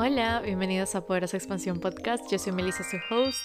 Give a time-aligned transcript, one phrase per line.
[0.00, 2.30] Hola, bienvenidos a Poderosa Expansión Podcast.
[2.30, 3.40] Yo soy Melissa, su host,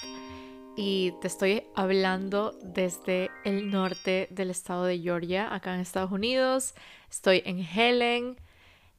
[0.77, 6.75] y te estoy hablando desde el norte del estado de Georgia, acá en Estados Unidos.
[7.09, 8.37] Estoy en Helen.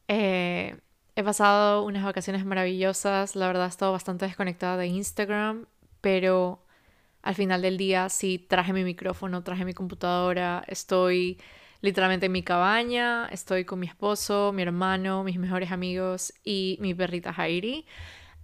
[0.08, 0.80] Eh,
[1.14, 3.36] he pasado unas vacaciones maravillosas.
[3.36, 5.66] La verdad, he estado bastante desconectada de Instagram,
[6.00, 6.66] pero
[7.22, 10.64] al final del día sí traje mi micrófono, traje mi computadora.
[10.66, 11.38] Estoy
[11.84, 16.94] literalmente en mi cabaña, estoy con mi esposo, mi hermano, mis mejores amigos y mi
[16.94, 17.84] perrita Heidi.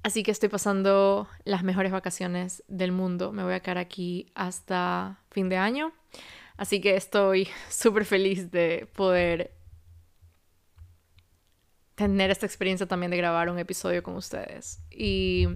[0.03, 3.33] Así que estoy pasando las mejores vacaciones del mundo.
[3.33, 5.91] Me voy a quedar aquí hasta fin de año.
[6.59, 9.57] Así que estoy súper feliz de poder
[11.95, 14.83] tener esta experiencia también de grabar un episodio con ustedes.
[14.91, 15.49] Y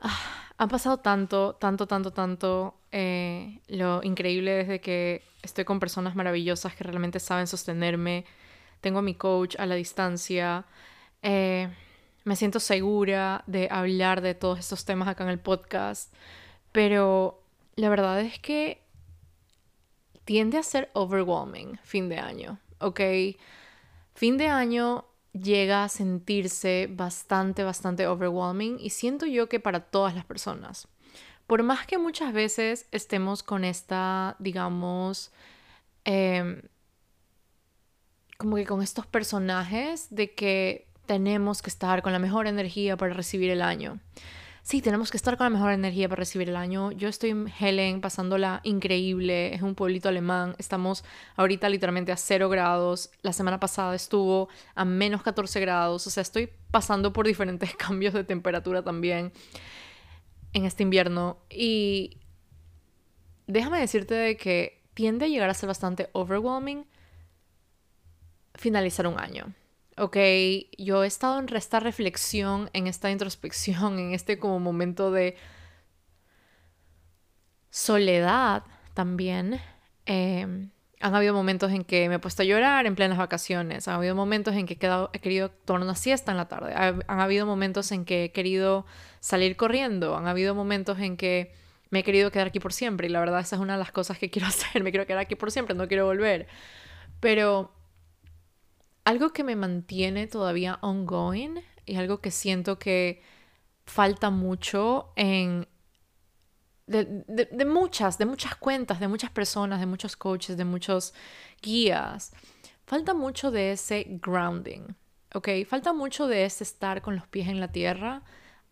[0.00, 2.74] ah, han pasado tanto, tanto, tanto, tanto.
[2.90, 8.24] Eh, lo increíble es de que estoy con personas maravillosas que realmente saben sostenerme.
[8.80, 10.64] Tengo a mi coach a la distancia.
[11.22, 11.68] Eh,
[12.24, 16.12] me siento segura de hablar de todos estos temas acá en el podcast.
[16.72, 17.40] Pero
[17.76, 18.82] la verdad es que
[20.24, 23.00] tiende a ser overwhelming fin de año, ¿ok?
[24.14, 25.04] Fin de año
[25.40, 30.88] llega a sentirse bastante, bastante overwhelming y siento yo que para todas las personas.
[31.46, 35.32] Por más que muchas veces estemos con esta, digamos,
[36.04, 36.62] em,
[38.36, 43.14] como que con estos personajes de que tenemos que estar con la mejor energía para
[43.14, 43.98] recibir el año
[44.68, 46.92] sí, tenemos que estar con la mejor energía para recibir el año.
[46.92, 51.04] Yo estoy en Helen pasándola increíble, es un pueblito alemán, estamos
[51.36, 56.20] ahorita literalmente a cero grados, la semana pasada estuvo a menos 14 grados, o sea,
[56.20, 59.32] estoy pasando por diferentes cambios de temperatura también
[60.52, 61.38] en este invierno.
[61.48, 62.18] Y
[63.46, 66.84] déjame decirte de que tiende a llegar a ser bastante overwhelming
[68.54, 69.54] finalizar un año
[69.98, 70.16] ok,
[70.78, 75.36] yo he estado en esta reflexión, en esta introspección, en este como momento de
[77.70, 79.60] soledad también.
[80.06, 80.70] Em,
[81.00, 83.86] han habido momentos en que me he puesto a llorar en plenas vacaciones.
[83.86, 86.74] Han habido momentos en que he, quedado, he querido tomar una siesta en la tarde.
[86.74, 88.84] Han, habido momentos en que he querido
[89.20, 90.16] salir corriendo.
[90.16, 91.54] Han habido momentos en que
[91.90, 93.06] me he querido quedar aquí por siempre.
[93.06, 94.82] Y la verdad, esa es una de las cosas que quiero hacer.
[94.82, 96.48] Me quiero quedar aquí por siempre, no quiero volver.
[97.20, 97.77] Pero
[99.08, 103.22] algo que me mantiene todavía ongoing y algo que siento que
[103.86, 105.66] falta mucho en
[106.86, 111.14] de, muchas, de muchas cuentas, de muchas personas, de muchos coaches, de muchos
[111.62, 112.34] guías.
[112.84, 114.94] Falta mucho de ese grounding,
[115.32, 115.48] ¿ok?
[115.66, 118.24] Falta mucho de ese estar con los pies en la tierra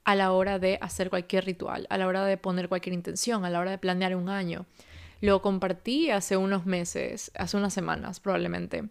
[0.04, 3.48] a la hora de hacer cualquier ritual, a la hora de poner cualquier intención, a
[3.48, 4.66] la hora de planear un año.
[5.22, 8.90] Lo compartí hace unos meses, hace unas semanas probablemente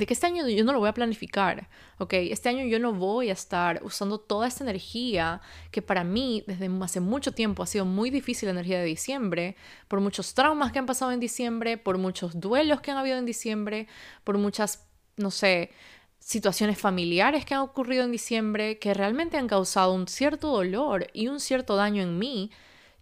[0.00, 1.68] de que este año yo no lo voy a planificar,
[1.98, 2.14] ¿ok?
[2.14, 6.70] Este año yo no voy a estar usando toda esta energía que para mí desde
[6.80, 9.56] hace mucho tiempo ha sido muy difícil la energía de diciembre,
[9.88, 13.26] por muchos traumas que han pasado en diciembre, por muchos duelos que han habido en
[13.26, 13.88] diciembre,
[14.24, 14.88] por muchas,
[15.18, 15.70] no sé,
[16.18, 21.28] situaciones familiares que han ocurrido en diciembre que realmente han causado un cierto dolor y
[21.28, 22.50] un cierto daño en mí.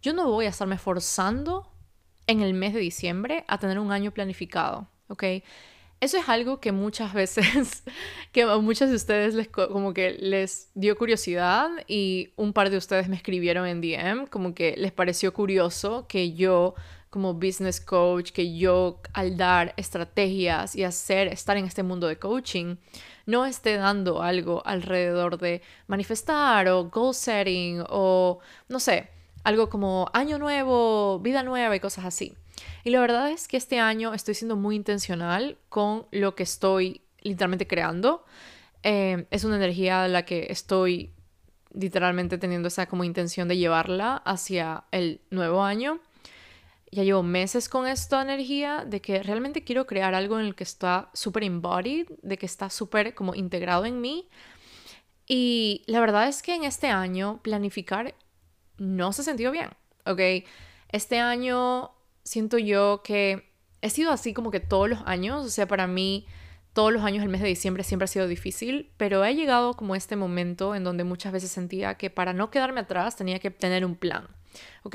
[0.02, 1.70] Yo no voy a estarme forzando
[2.26, 5.24] en el mes de diciembre a tener un año planificado, ¿ok?
[6.00, 7.82] Eso es algo que muchas veces,
[8.32, 12.76] que a muchos de ustedes les, como que les dio curiosidad y un par de
[12.76, 16.74] ustedes me escribieron en DM como que les pareció curioso que yo
[17.10, 22.18] como business coach, que yo al dar estrategias y hacer, estar en este mundo de
[22.18, 22.76] coaching,
[23.26, 28.38] no esté dando algo alrededor de manifestar o goal setting o
[28.68, 29.08] no sé,
[29.42, 32.34] algo como año nuevo, vida nueva y cosas así.
[32.84, 37.02] Y la verdad es que este año estoy siendo muy intencional con lo que estoy
[37.22, 38.24] literalmente creando.
[38.82, 41.12] Eh, es una energía a la que estoy
[41.72, 46.00] literalmente teniendo esa como intención de llevarla hacia el nuevo año.
[46.90, 50.64] Ya llevo meses con esta energía de que realmente quiero crear algo en el que
[50.64, 54.28] está súper embodied, de que está súper como integrado en mí.
[55.26, 58.14] Y la verdad es que en este año planificar
[58.78, 59.68] no se sintió bien,
[60.06, 60.46] ¿ok?
[60.90, 61.90] Este año
[62.28, 66.26] siento yo que he sido así como que todos los años, o sea, para mí
[66.74, 69.94] todos los años el mes de diciembre siempre ha sido difícil, pero he llegado como
[69.94, 73.84] este momento en donde muchas veces sentía que para no quedarme atrás tenía que tener
[73.84, 74.28] un plan,
[74.82, 74.94] ¿ok?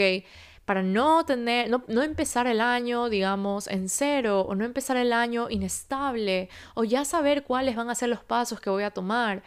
[0.66, 5.12] Para no tener, no, no empezar el año, digamos, en cero, o no empezar el
[5.12, 9.44] año inestable, o ya saber cuáles van a ser los pasos que voy a tomar.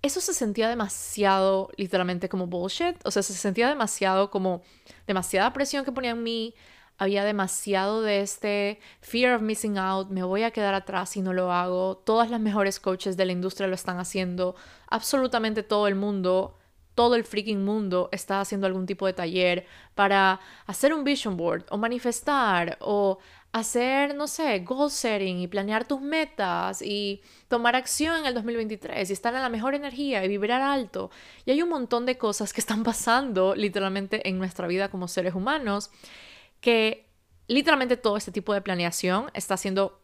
[0.00, 2.96] Eso se sentía demasiado, literalmente, como bullshit.
[3.04, 4.62] O sea, se sentía demasiado como
[5.06, 6.54] demasiada presión que ponía en mí,
[6.98, 11.32] había demasiado de este fear of missing out, me voy a quedar atrás si no
[11.32, 11.96] lo hago.
[11.96, 14.54] Todas las mejores coaches de la industria lo están haciendo,
[14.88, 16.56] absolutamente todo el mundo
[16.94, 21.64] todo el freaking mundo está haciendo algún tipo de taller para hacer un vision board
[21.70, 23.18] o manifestar o
[23.52, 29.08] hacer, no sé, goal setting y planear tus metas y tomar acción en el 2023
[29.08, 31.10] y estar en la mejor energía y vibrar alto.
[31.46, 35.34] Y hay un montón de cosas que están pasando literalmente en nuestra vida como seres
[35.34, 35.90] humanos
[36.64, 37.10] que
[37.46, 40.00] literalmente todo este tipo de planeación está haciendo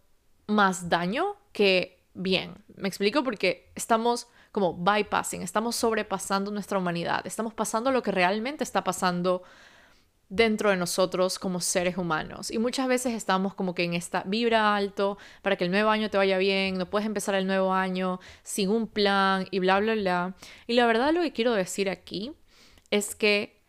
[0.47, 2.63] más daño que bien.
[2.77, 8.63] Me explico porque estamos como bypassing, estamos sobrepasando nuestra humanidad, estamos pasando lo que realmente
[8.63, 9.43] está pasando
[10.29, 12.51] dentro de nosotros como seres humanos.
[12.51, 16.11] Y muchas veces estamos como que en esta vibra alto para que el nuevo año
[16.11, 19.95] te vaya bien, no puedes empezar el nuevo año sin un plan y bla, bla,
[19.95, 20.35] bla.
[20.67, 22.33] Y la verdad lo que quiero decir aquí
[22.91, 23.60] es que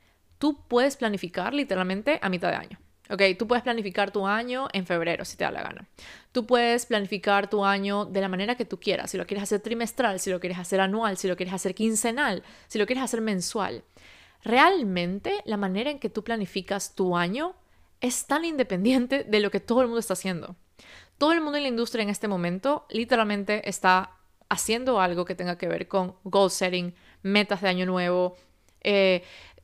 [0.41, 2.79] tú puedes planificar literalmente a mitad de año.
[3.11, 5.87] Ok, tú puedes planificar tu año en febrero si te da la gana.
[6.31, 9.11] Tú puedes planificar tu año de la manera que tú quieras.
[9.11, 12.41] Si lo quieres hacer trimestral, si lo quieres hacer anual, si lo quieres hacer quincenal,
[12.67, 13.83] si lo quieres hacer mensual.
[14.43, 17.53] Realmente la manera en que tú planificas tu año
[17.99, 20.55] es tan independiente de lo que todo el mundo está haciendo.
[21.19, 24.17] Todo el mundo en la industria en este momento literalmente está
[24.49, 28.37] haciendo algo que tenga que ver con goal setting, metas de año nuevo,
[28.83, 29.23] eh,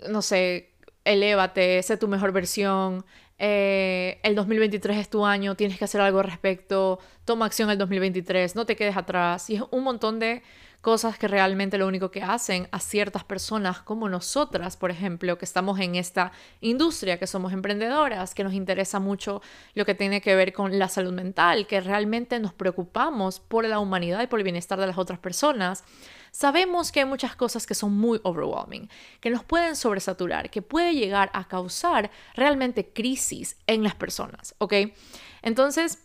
[0.10, 0.74] no sé,
[1.04, 3.06] elévate, sé tu mejor versión,
[3.40, 7.78] eh, el 2023 es tu año, tienes que hacer algo al respecto, toma acción el
[7.78, 9.50] 2023, no te quedes atrás.
[9.50, 10.42] Y es un montón de
[10.82, 15.46] cosas que realmente lo único que hacen a ciertas personas como nosotras, por ejemplo, que
[15.46, 19.42] estamos en esta industria, que somos emprendedoras, que nos interesa mucho
[19.74, 23.80] lo que tiene que ver con la salud mental, que realmente nos preocupamos por la
[23.80, 25.84] humanidad y por el bienestar de las otras personas
[26.32, 28.90] sabemos que hay muchas cosas que son muy overwhelming,
[29.20, 34.74] que nos pueden sobresaturar, que puede llegar a causar realmente crisis en las personas, ¿ok?
[35.42, 36.00] Entonces,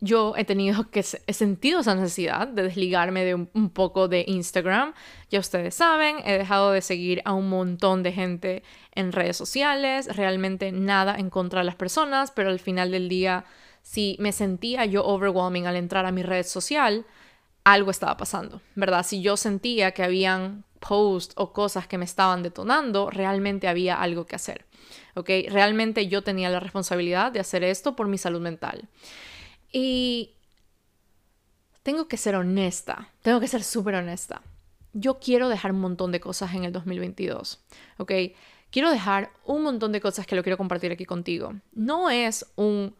[0.00, 4.24] yo he tenido que, he sentido esa necesidad de desligarme de un, un, poco de
[4.28, 4.94] Instagram.
[5.28, 8.62] Ya ustedes saben, he dejado de seguir a un montón de gente
[8.92, 13.44] en redes sociales, realmente nada en contra de las personas, pero al final del día,
[13.82, 17.04] si me sentía yo overwhelming al entrar a mi red social,
[17.64, 19.04] algo estaba pasando, ¿verdad?
[19.04, 24.26] Si yo sentía que habían posts o cosas que me estaban detonando, realmente había algo
[24.26, 24.64] que hacer,
[25.14, 25.30] ¿ok?
[25.48, 28.88] Realmente yo tenía la responsabilidad de hacer esto por mi salud mental.
[29.72, 30.34] Y
[31.82, 34.42] tengo que ser honesta, tengo que ser súper honesta.
[34.92, 37.60] Yo quiero dejar un montón de cosas en el 2022,
[37.98, 38.12] ¿ok?
[38.70, 41.54] Quiero dejar un montón de cosas que lo quiero compartir aquí contigo.
[41.72, 42.94] No es un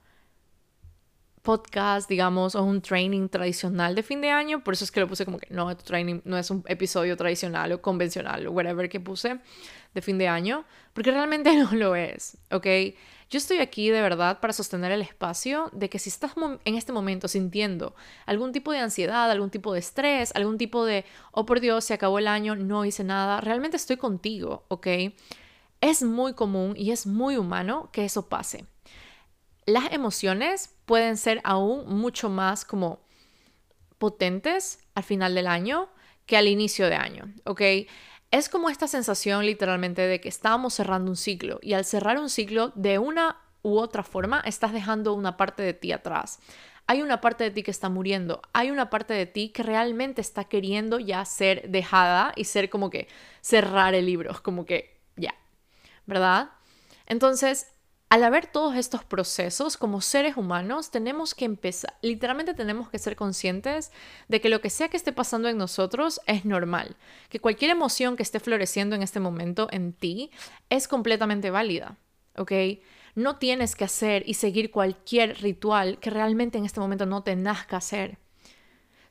[1.48, 5.08] podcast, digamos, o un training tradicional de fin de año, por eso es que lo
[5.08, 9.00] puse como que no, training no es un episodio tradicional o convencional o whatever que
[9.00, 9.40] puse
[9.94, 12.66] de fin de año, porque realmente no lo es, ¿ok?
[13.30, 16.32] Yo estoy aquí de verdad para sostener el espacio de que si estás
[16.66, 17.94] en este momento sintiendo
[18.26, 21.94] algún tipo de ansiedad, algún tipo de estrés, algún tipo de, oh por Dios, se
[21.94, 24.86] acabó el año, no hice nada, realmente estoy contigo, ¿ok?
[25.80, 28.66] Es muy común y es muy humano que eso pase
[29.68, 33.00] las emociones pueden ser aún mucho más como
[33.98, 35.90] potentes al final del año
[36.24, 37.60] que al inicio de año, ¿ok?
[38.30, 42.30] Es como esta sensación literalmente de que estamos cerrando un ciclo y al cerrar un
[42.30, 46.38] ciclo de una u otra forma estás dejando una parte de ti atrás.
[46.86, 50.22] Hay una parte de ti que está muriendo, hay una parte de ti que realmente
[50.22, 53.06] está queriendo ya ser dejada y ser como que
[53.42, 55.34] cerrar el libro, como que ya,
[56.06, 56.52] ¿verdad?
[57.04, 57.66] Entonces,
[58.10, 63.16] al haber todos estos procesos como seres humanos, tenemos que empezar, literalmente tenemos que ser
[63.16, 63.92] conscientes
[64.28, 66.96] de que lo que sea que esté pasando en nosotros es normal,
[67.28, 70.30] que cualquier emoción que esté floreciendo en este momento en ti
[70.70, 71.96] es completamente válida,
[72.36, 72.52] ¿ok?
[73.14, 77.36] No tienes que hacer y seguir cualquier ritual que realmente en este momento no te
[77.36, 78.18] nazca hacer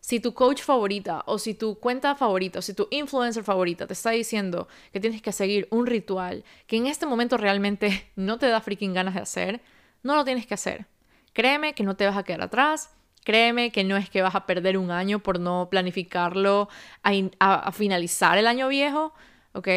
[0.07, 3.91] si tu coach favorita o si tu cuenta favorita o si tu influencer favorita te
[3.91, 8.47] está diciendo que tienes que seguir un ritual que en este momento realmente no te
[8.47, 9.59] da freaking ganas de hacer,
[10.03, 10.85] no lo tienes que hacer.
[11.33, 12.89] Créeme que no te vas a quedar atrás.
[13.25, 16.69] Créeme que no es que vas a perder un año por no planificarlo
[17.03, 19.13] a, a finalizar el año viejo,
[19.51, 19.67] ¿ok?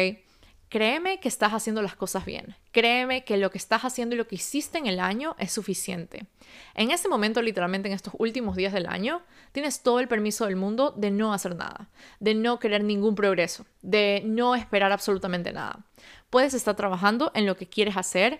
[0.71, 2.55] Créeme que estás haciendo las cosas bien.
[2.71, 6.27] Créeme que lo que estás haciendo y lo que hiciste en el año es suficiente.
[6.75, 10.55] En este momento, literalmente en estos últimos días del año, tienes todo el permiso del
[10.55, 11.89] mundo de no hacer nada,
[12.21, 15.85] de no querer ningún progreso, de no esperar absolutamente nada.
[16.29, 18.39] Puedes estar trabajando en lo que quieres hacer,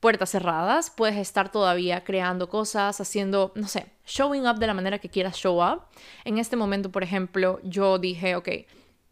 [0.00, 5.00] puertas cerradas, puedes estar todavía creando cosas, haciendo, no sé, showing up de la manera
[5.00, 5.82] que quieras show up.
[6.24, 8.48] En este momento, por ejemplo, yo dije, ok,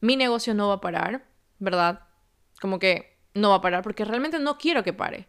[0.01, 1.27] mi negocio no va a parar,
[1.59, 2.01] ¿verdad?
[2.61, 5.29] Como que no va a parar porque realmente no quiero que pare.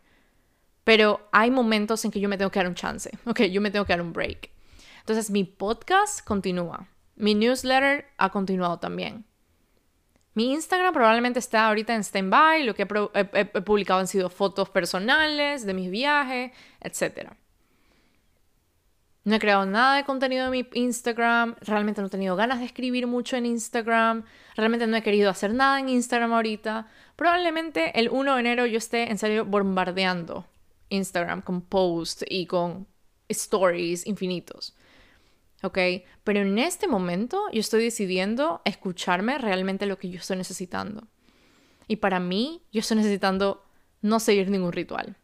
[0.83, 3.71] pero hay momentos en que yo me tengo que dar un chance, ok, yo me
[3.71, 4.49] tengo que dar un break.
[4.99, 9.25] Entonces mi podcast continúa, mi newsletter ha continuado también.
[10.33, 15.65] Mi Instagram probablemente está ahorita en stand-by, lo que he, publicado han sido fotos personales
[15.65, 17.31] de mis viajes, etc.
[19.23, 22.65] No he creado nada de contenido en mi Instagram, realmente no he tenido ganas de
[22.65, 24.23] escribir mucho en Instagram,
[24.55, 26.87] realmente no he querido hacer nada en Instagram ahorita.
[27.15, 30.47] Probablemente el 1 de enero yo esté en serio bombardeando
[30.89, 32.87] Instagram con posts y con
[33.29, 34.75] stories infinitos.
[35.63, 35.77] ¿Ok?
[36.23, 41.07] Pero en este momento yo estoy decidiendo escucharme realmente lo que yo estoy necesitando.
[41.87, 43.65] Y para mí, yo estoy necesitando
[44.01, 45.17] no seguir ningún ritual.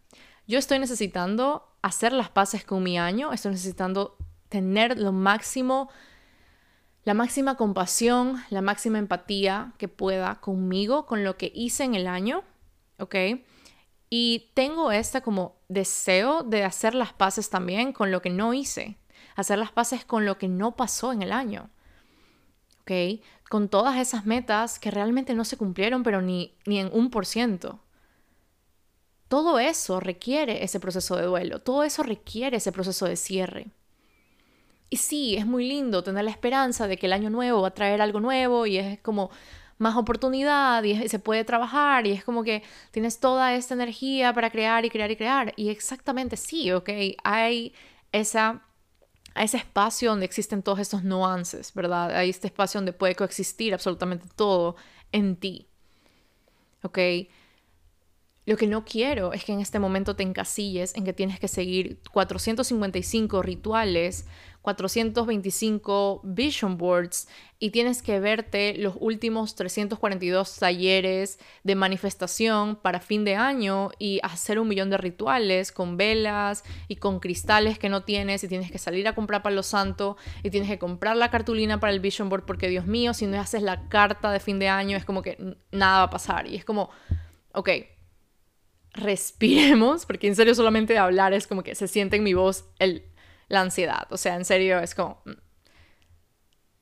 [0.48, 4.18] Yo estoy necesitando hacer las paces con mi año, estoy necesitando
[4.50, 5.90] tener lo máximo,
[7.04, 12.08] la máxima compasión, la máxima empatía que pueda conmigo, con lo que hice en el
[12.08, 12.44] año,
[13.00, 13.16] ¿ok?
[14.10, 18.98] Y tengo este como deseo de hacer las paces también con lo que no hice,
[19.36, 21.70] hacer las paces con lo que no pasó en el año.
[22.82, 23.22] ¿Ok?
[23.50, 27.26] Con todas esas metas que realmente no se cumplieron, pero ni, ni en un por
[27.26, 27.82] ciento.
[29.28, 33.68] Todo eso requiere ese proceso de duelo, todo eso requiere ese proceso de cierre.
[34.90, 37.74] Y sí, es muy lindo tener la esperanza de que el año nuevo va a
[37.74, 39.32] traer algo nuevo y es como
[39.78, 44.50] más oportunidad y, se puede trabajar y es como que tienes toda esta energía para
[44.50, 45.54] crear y crear y crear.
[45.58, 46.90] Y exactamente sí, ok,
[47.24, 47.74] hay
[48.12, 48.64] esa,
[49.36, 52.16] ese espacio donde existen todos estos nuances, ¿verdad?
[52.16, 54.76] Hay este espacio donde puede coexistir absolutamente todo
[55.12, 55.68] en ti.
[56.84, 56.98] ¿Ok?
[58.48, 61.50] Lo que no quiero es que en este momento te encasilles en que tienes que
[61.50, 64.25] seguir 455 rituales
[64.62, 67.27] 425 vision boards
[67.60, 74.22] y tienes que verte los últimos 342 talleres de manifestación para fin de año y
[74.24, 78.72] hacer un millón de rituales con velas y con cristales que no tienes y tienes
[78.72, 82.00] que salir a comprar para los santos y tienes que comprar la cartulina para el
[82.00, 85.04] vision board porque Dios mío, si no haces la carta de fin de año es
[85.04, 86.89] como que nada va a pasar y es como,
[87.54, 87.70] ok,
[88.94, 92.65] respiremos porque en serio solamente de hablar es como que se siente en mi voz
[92.79, 93.03] el
[93.50, 94.08] la ansiedad.
[94.12, 95.22] O sea, en serio, es como...
[95.25, 95.32] Mm,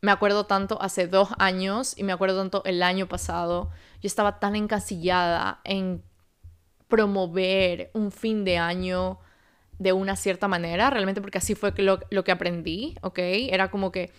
[0.02, 3.72] me acuerdo tanto hace dos años y me acuerdo tanto el año pasado.
[4.02, 6.04] Yo estaba tan encasillada en
[6.88, 9.20] promover un fin de año
[9.80, 13.18] de una cierta manera, realmente porque así fue lo, lo que aprendí, ¿ok?
[13.18, 14.12] Era como que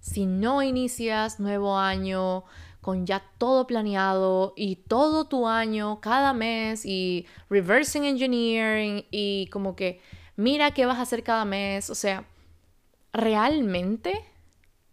[0.00, 2.44] si no inicias nuevo año
[2.84, 9.74] con ya todo planeado y todo tu año, cada mes y reversing engineering y como
[9.74, 10.02] que
[10.36, 11.88] mira qué vas a hacer cada mes.
[11.88, 12.26] O sea,
[13.14, 14.22] realmente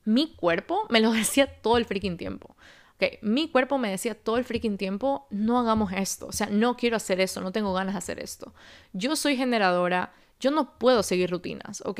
[0.05, 2.55] mi cuerpo me lo decía todo el freaking tiempo.
[2.95, 6.77] Okay, mi cuerpo me decía todo el freaking tiempo, no hagamos esto, o sea, no
[6.77, 8.53] quiero hacer esto, no tengo ganas de hacer esto.
[8.93, 11.99] Yo soy generadora, yo no puedo seguir rutinas, ok.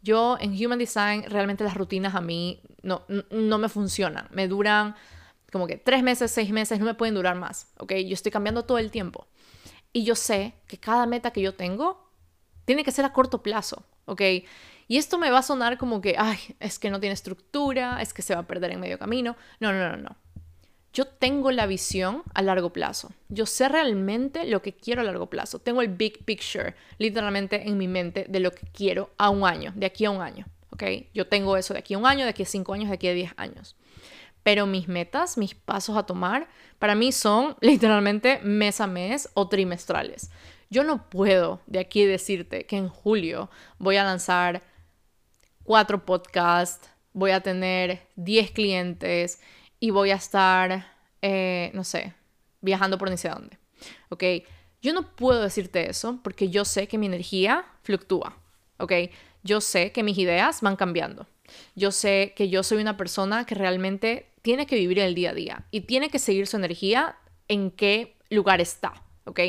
[0.00, 4.94] Yo en Human Design realmente las rutinas a mí no, no me funcionan, me duran
[5.52, 7.92] como que tres meses, seis meses, no me pueden durar más, ok.
[8.06, 9.26] Yo estoy cambiando todo el tiempo.
[9.92, 12.10] Y yo sé que cada meta que yo tengo
[12.64, 14.20] tiene que ser a corto plazo, ¿ok?
[14.88, 18.12] Y esto me va a sonar como que, ay, es que no tiene estructura, es
[18.12, 19.36] que se va a perder en medio camino.
[19.58, 20.16] No, no, no, no.
[20.92, 23.12] Yo tengo la visión a largo plazo.
[23.28, 25.58] Yo sé realmente lo que quiero a largo plazo.
[25.58, 29.72] Tengo el big picture literalmente en mi mente de lo que quiero a un año,
[29.76, 30.46] de aquí a un año.
[30.70, 30.84] ¿Ok?
[31.12, 33.08] Yo tengo eso de aquí a un año, de aquí a cinco años, de aquí
[33.08, 33.76] a diez años.
[34.46, 36.46] Pero mis metas, mis pasos a tomar,
[36.78, 40.30] para mí son literalmente mes a mes o trimestrales.
[40.70, 44.62] Yo no puedo de aquí decirte que en julio voy a lanzar
[45.64, 49.40] cuatro podcasts, voy a tener 10 clientes
[49.80, 50.86] y voy a estar,
[51.22, 52.14] eh, no sé,
[52.60, 53.58] viajando por ni sé dónde.
[54.10, 54.22] ¿Ok?
[54.80, 58.38] Yo no puedo decirte eso porque yo sé que mi energía fluctúa.
[58.78, 58.92] ¿Ok?
[59.42, 61.26] Yo sé que mis ideas van cambiando.
[61.74, 65.34] Yo sé que yo soy una persona que realmente tiene que vivir el día a
[65.34, 67.16] día y tiene que seguir su energía
[67.48, 68.94] en qué lugar está.
[69.24, 69.40] ¿Ok?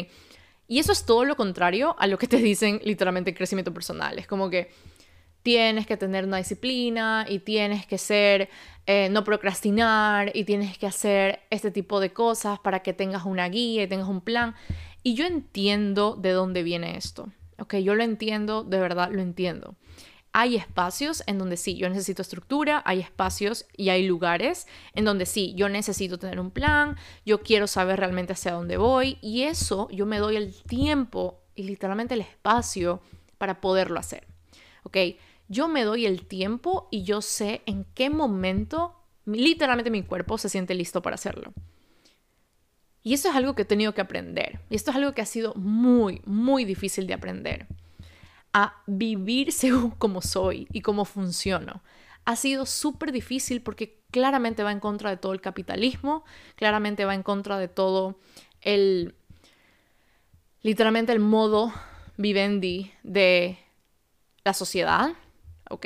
[0.67, 4.17] Y eso es todo lo contrario a lo que te dicen literalmente crecimiento personal.
[4.17, 4.71] Es como que
[5.43, 8.49] tienes que tener una disciplina y tienes que ser,
[8.87, 13.47] eh, no procrastinar y tienes que hacer este tipo de cosas para que tengas una
[13.49, 14.55] guía y tengas un plan.
[15.03, 17.29] Y yo entiendo de dónde viene esto.
[17.59, 19.75] Ok, yo lo entiendo, de verdad lo entiendo.
[20.39, 25.25] Hay espacios en donde sí, yo necesito estructura, hay espacios y hay lugares en donde
[25.25, 29.88] sí, yo necesito tener un plan, yo quiero saber realmente hacia dónde voy y eso
[29.89, 33.01] yo me doy el tiempo y literalmente el espacio
[33.39, 34.27] para poderlo hacer.
[34.84, 34.98] ¿Ok?
[35.48, 38.94] Yo me doy el tiempo y yo sé en qué momento
[39.25, 41.51] literalmente mi cuerpo se siente listo para hacerlo.
[43.01, 44.60] Y eso es algo que he tenido que aprender.
[44.70, 47.65] Y esto es algo que ha sido muy, muy difícil de aprender.
[48.53, 51.83] A vivir según cómo soy y cómo funciono.
[52.25, 56.25] Ha sido súper difícil porque claramente va en contra de todo el capitalismo,
[56.55, 58.19] claramente va en contra de todo
[58.61, 59.15] el,
[60.61, 61.73] literalmente el modo
[62.17, 63.57] vivendi de
[64.43, 65.11] la sociedad,
[65.69, 65.85] ¿ok?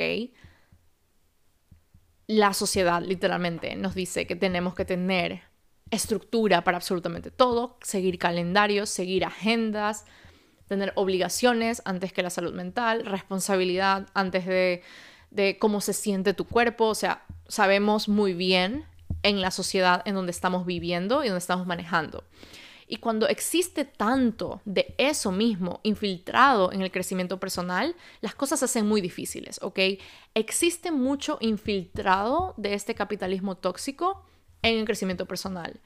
[2.26, 5.42] La sociedad literalmente nos dice que tenemos que tener
[5.90, 10.06] estructura para absolutamente todo, seguir calendarios, seguir agendas,
[10.68, 14.82] tener obligaciones antes que la salud mental, responsabilidad antes de,
[15.30, 18.86] de cómo se siente tu cuerpo, o sea, sabemos muy bien
[19.22, 22.24] en la sociedad en donde estamos viviendo y donde estamos manejando.
[22.92, 28.66] Y cuando existe tanto de eso mismo infiltrado en el crecimiento personal, las cosas se
[28.66, 29.78] hacen muy difíciles, ¿ok?
[30.34, 34.26] Existe mucho infiltrado de este capitalismo tóxico
[34.60, 35.80] en el crecimiento personal.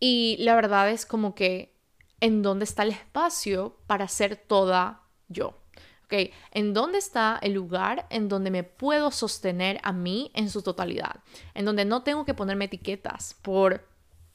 [0.00, 1.72] Y la verdad es como que
[2.20, 5.60] en dónde está el espacio para ser toda yo.
[6.04, 6.30] ¿ok?
[6.52, 11.20] ¿En dónde está el lugar en donde me puedo sostener a mí en su totalidad?
[11.54, 13.88] En donde no tengo que ponerme etiquetas por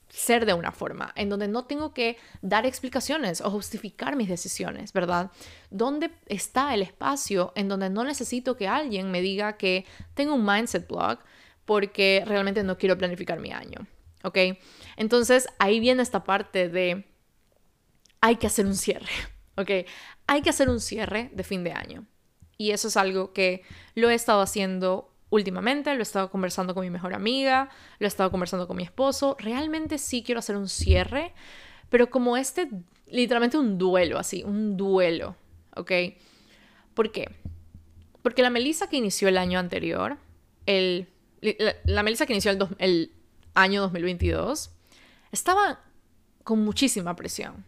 [0.07, 4.93] ser de una forma, en donde no tengo que dar explicaciones o justificar mis decisiones,
[4.93, 5.31] ¿verdad?
[5.71, 10.45] ¿Dónde está el espacio en donde no necesito que alguien me diga que tengo un
[10.45, 11.19] mindset blog
[11.65, 13.87] porque realmente no quiero planificar mi año,
[14.23, 14.37] ¿ok?
[14.95, 17.05] Entonces ahí viene esta parte de
[18.21, 19.11] hay que hacer un cierre,
[19.57, 19.87] ¿ok?
[20.27, 22.05] Hay que hacer un cierre de fin de año.
[22.57, 23.63] Y eso es algo que
[23.95, 27.69] lo he estado haciendo últimamente, lo he estado conversando con mi mejor amiga,
[27.99, 29.35] lo he estado conversando con mi esposo.
[29.39, 31.33] Realmente sí quiero hacer un cierre,
[31.89, 32.69] pero como este,
[33.07, 35.35] literalmente un duelo, así, un duelo,
[35.75, 35.91] ¿ok?
[36.93, 37.35] ¿Por qué?
[38.21, 40.17] Porque la Melissa que inició el año anterior,
[40.65, 41.09] el,
[41.41, 43.11] la, la Melissa que inició el, el
[43.53, 44.71] año 2022,
[45.31, 45.81] estaba
[46.43, 47.65] con muchísima presión,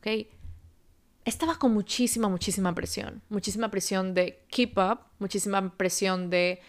[0.00, 0.26] ¿ok?
[1.24, 6.60] Estaba con muchísima, muchísima presión, muchísima presión de keep up, muchísima presión de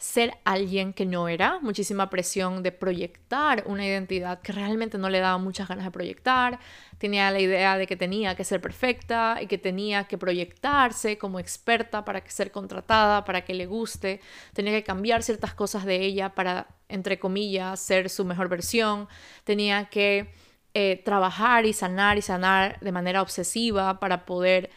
[0.00, 5.20] ser alguien que no era, muchísima presión de proyectar una identidad que realmente no le
[5.20, 6.58] daba muchas ganas de proyectar,
[6.96, 11.38] tenía la idea de que tenía que ser perfecta y que tenía que proyectarse como
[11.38, 14.22] experta para que ser contratada, para que le guste,
[14.54, 19.06] tenía que cambiar ciertas cosas de ella para, entre comillas, ser su mejor versión,
[19.44, 20.32] tenía que
[20.74, 24.70] eh, trabajar y sanar y sanar de manera obsesiva para poder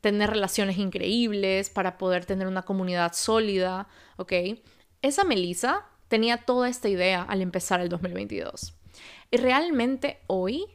[0.00, 4.32] tener relaciones increíbles, para poder tener una comunidad sólida, ¿ok?
[5.02, 8.74] Esa Melissa tenía toda esta idea al empezar el 2022.
[9.30, 10.66] Y realmente hoy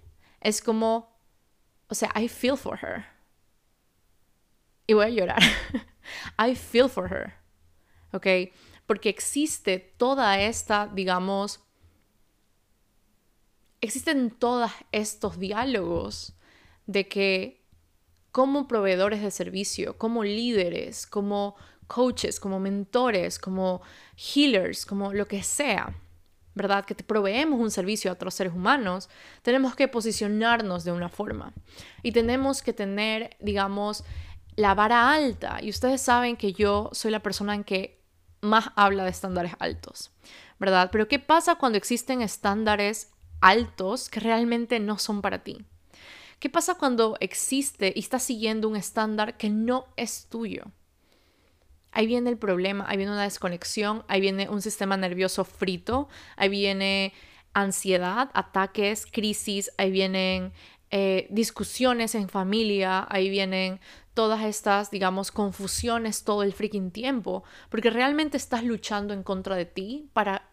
[0.41, 1.17] es como,
[1.88, 3.05] o sea, I feel for her.
[4.88, 5.41] Y voy a llorar.
[6.38, 7.33] I feel for her.
[8.11, 8.53] ¿Ok?
[8.85, 11.64] Porque existe toda esta, digamos,
[13.85, 16.35] existen todos estos diálogos
[16.85, 17.65] de que
[18.31, 21.55] como proveedores de servicio, como líderes, como
[21.87, 23.81] coaches, como mentores, como
[24.17, 25.95] healers, como lo que sea,
[26.53, 26.85] ¿verdad?
[26.85, 29.09] Que te proveemos un servicio a otros seres humanos,
[29.41, 31.53] tenemos que posicionarnos de una forma
[32.01, 34.03] y tenemos que tener, digamos,
[34.55, 35.59] la vara alta.
[35.61, 38.03] Y ustedes saben que yo soy la persona en que
[38.41, 40.11] más habla de estándares altos,
[40.59, 40.89] ¿verdad?
[40.91, 43.11] Pero ¿qué pasa cuando existen estándares
[43.45, 45.65] altos que realmente no son para ti?
[46.39, 50.63] ¿Qué pasa cuando existe y estás siguiendo un estándar que no es tuyo?
[51.91, 56.49] Ahí viene el problema, ahí viene una desconexión, ahí viene un sistema nervioso frito, ahí
[56.49, 57.13] viene
[57.53, 60.51] ansiedad, ataques, crisis, ahí vienen
[60.91, 63.79] eh, discusiones en familia, ahí vienen
[64.13, 69.65] todas estas, digamos, confusiones todo el freaking tiempo, porque realmente estás luchando en contra de
[69.65, 70.49] ti para,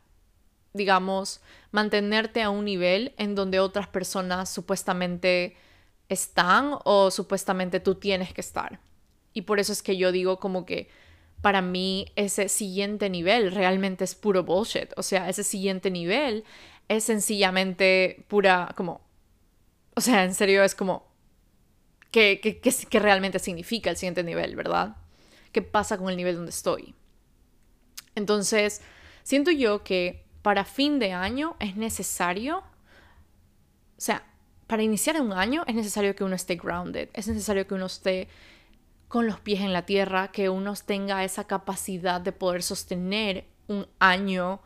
[0.75, 5.57] digamos, mantenerte a un nivel en donde otras personas supuestamente
[6.09, 8.81] están o supuestamente tú tienes que estar.
[9.33, 10.89] Y por eso es que yo digo como que
[11.41, 14.93] para mí ese siguiente nivel realmente es puro bullshit.
[14.97, 16.45] O sea, ese siguiente nivel
[16.89, 19.01] es sencillamente pura como...
[19.95, 21.11] O sea, en serio es como...
[22.11, 24.97] ¿Qué, qué, qué realmente significa el siguiente nivel, verdad?
[25.51, 26.95] ¿Qué pasa con el nivel donde estoy?
[28.15, 28.83] Entonces,
[29.23, 34.27] siento yo que para fin de año es necesario, o sea,
[34.67, 38.29] para iniciar un año es necesario que uno esté grounded, es necesario que uno esté
[39.09, 43.87] con los pies en la tierra, que uno tenga esa capacidad de poder sostener un
[43.99, 44.61] año,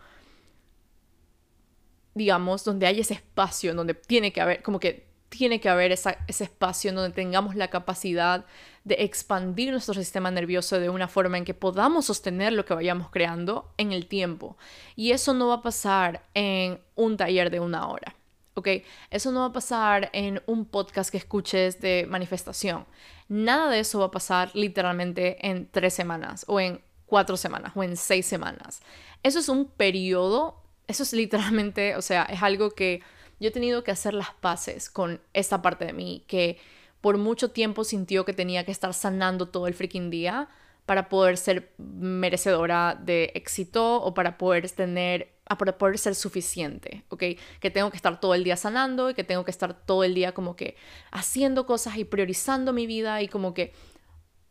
[2.15, 6.17] digamos, donde hay ese espacio, donde tiene que haber, como que tiene que haber ese
[6.29, 8.45] espacio en donde tengamos la capacidad
[8.85, 13.11] de expandir nuestro sistema nervioso de una forma en que podamos sostener lo que vayamos
[13.11, 14.57] creando en el tiempo.
[14.95, 18.15] Y eso no va a pasar en un taller de una hora.
[18.55, 18.69] ¿ok?
[19.11, 22.87] Eso no va a pasar en un podcast que escuches de manifestación.
[23.29, 27.83] Nada de eso va a pasar literalmente en tres semanas o en cuatro semanas o
[27.83, 28.81] en seis semanas.
[29.23, 33.03] Eso es un periodo, eso es literalmente, o sea, es algo que
[33.41, 36.59] yo he tenido que hacer las paces con esta parte de mí que
[37.01, 40.49] por mucho tiempo sintió que tenía que estar sanando todo el freaking día
[40.87, 47.23] para poder ser merecedora de éxito o para poder tener para poder ser suficiente, ¿ok?
[47.61, 50.13] Que tengo que estar todo el día sanando y que tengo que estar todo el
[50.13, 50.77] día como que
[51.13, 53.73] haciendo cosas y priorizando mi vida y como que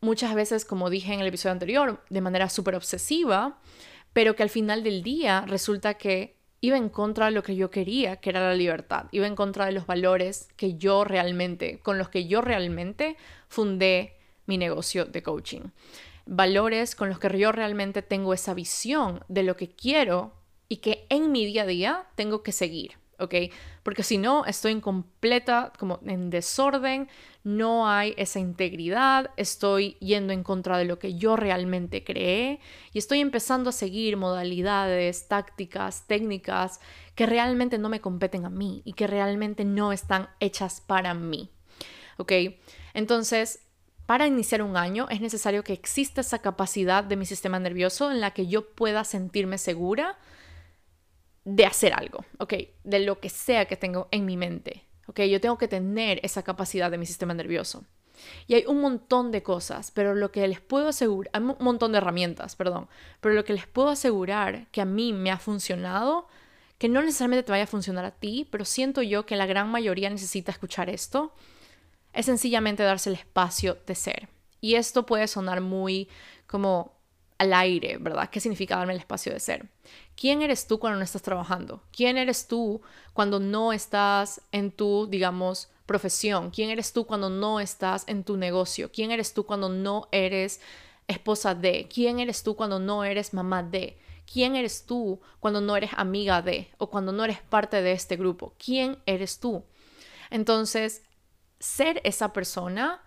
[0.00, 3.58] muchas veces, como dije en el episodio anterior, de manera súper obsesiva,
[4.14, 6.35] pero que al final del día resulta que
[6.66, 9.66] iba en contra de lo que yo quería, que era la libertad, iba en contra
[9.66, 13.16] de los valores que yo realmente, con los que yo realmente
[13.48, 15.70] fundé mi negocio de coaching.
[16.26, 20.32] Valores con los que yo realmente tengo esa visión de lo que quiero
[20.68, 22.94] y que en mi día a día tengo que seguir.
[23.18, 23.34] ¿Ok?
[23.82, 27.08] Porque si no, estoy en completa, como en desorden,
[27.44, 32.60] no hay esa integridad, estoy yendo en contra de lo que yo realmente creé
[32.92, 36.80] y estoy empezando a seguir modalidades, tácticas, técnicas
[37.14, 41.50] que realmente no me competen a mí y que realmente no están hechas para mí,
[42.18, 42.32] ¿ok?
[42.94, 43.60] Entonces,
[44.06, 48.20] para iniciar un año es necesario que exista esa capacidad de mi sistema nervioso en
[48.20, 50.16] la que yo pueda sentirme segura
[51.46, 52.54] de hacer algo, ¿ok?
[52.82, 55.20] De lo que sea que tengo en mi mente, ¿ok?
[55.22, 57.84] Yo tengo que tener esa capacidad de mi sistema nervioso.
[58.48, 61.92] Y hay un montón de cosas, pero lo que les puedo asegurar, hay un montón
[61.92, 62.88] de herramientas, perdón,
[63.20, 66.26] pero lo que les puedo asegurar que a mí me ha funcionado,
[66.78, 69.70] que no necesariamente te vaya a funcionar a ti, pero siento yo que la gran
[69.70, 71.32] mayoría necesita escuchar esto,
[72.12, 74.28] es sencillamente darse el espacio de ser.
[74.60, 76.08] Y esto puede sonar muy
[76.48, 76.95] como
[77.38, 78.30] al aire, ¿verdad?
[78.30, 79.68] ¿Qué significa darme el espacio de ser?
[80.16, 81.82] ¿Quién eres tú cuando no estás trabajando?
[81.92, 82.80] ¿Quién eres tú
[83.12, 86.50] cuando no estás en tu, digamos, profesión?
[86.50, 88.90] ¿Quién eres tú cuando no estás en tu negocio?
[88.90, 90.60] ¿Quién eres tú cuando no eres
[91.06, 91.88] esposa de?
[91.92, 93.98] ¿Quién eres tú cuando no eres mamá de?
[94.30, 98.16] ¿Quién eres tú cuando no eres amiga de o cuando no eres parte de este
[98.16, 98.54] grupo?
[98.58, 99.64] ¿Quién eres tú?
[100.30, 101.02] Entonces,
[101.60, 103.02] ser esa persona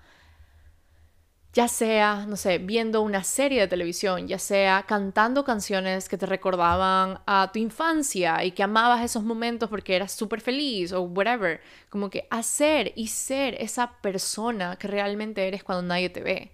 [1.54, 6.28] ya sea, no sé, viendo una serie de televisión, ya sea cantando canciones que te
[6.28, 11.60] recordaban a tu infancia y que amabas esos momentos porque eras súper feliz o whatever,
[11.90, 16.52] como que hacer y ser esa persona que realmente eres cuando nadie te ve.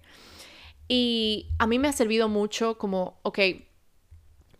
[0.88, 3.38] Y a mí me ha servido mucho como, ok,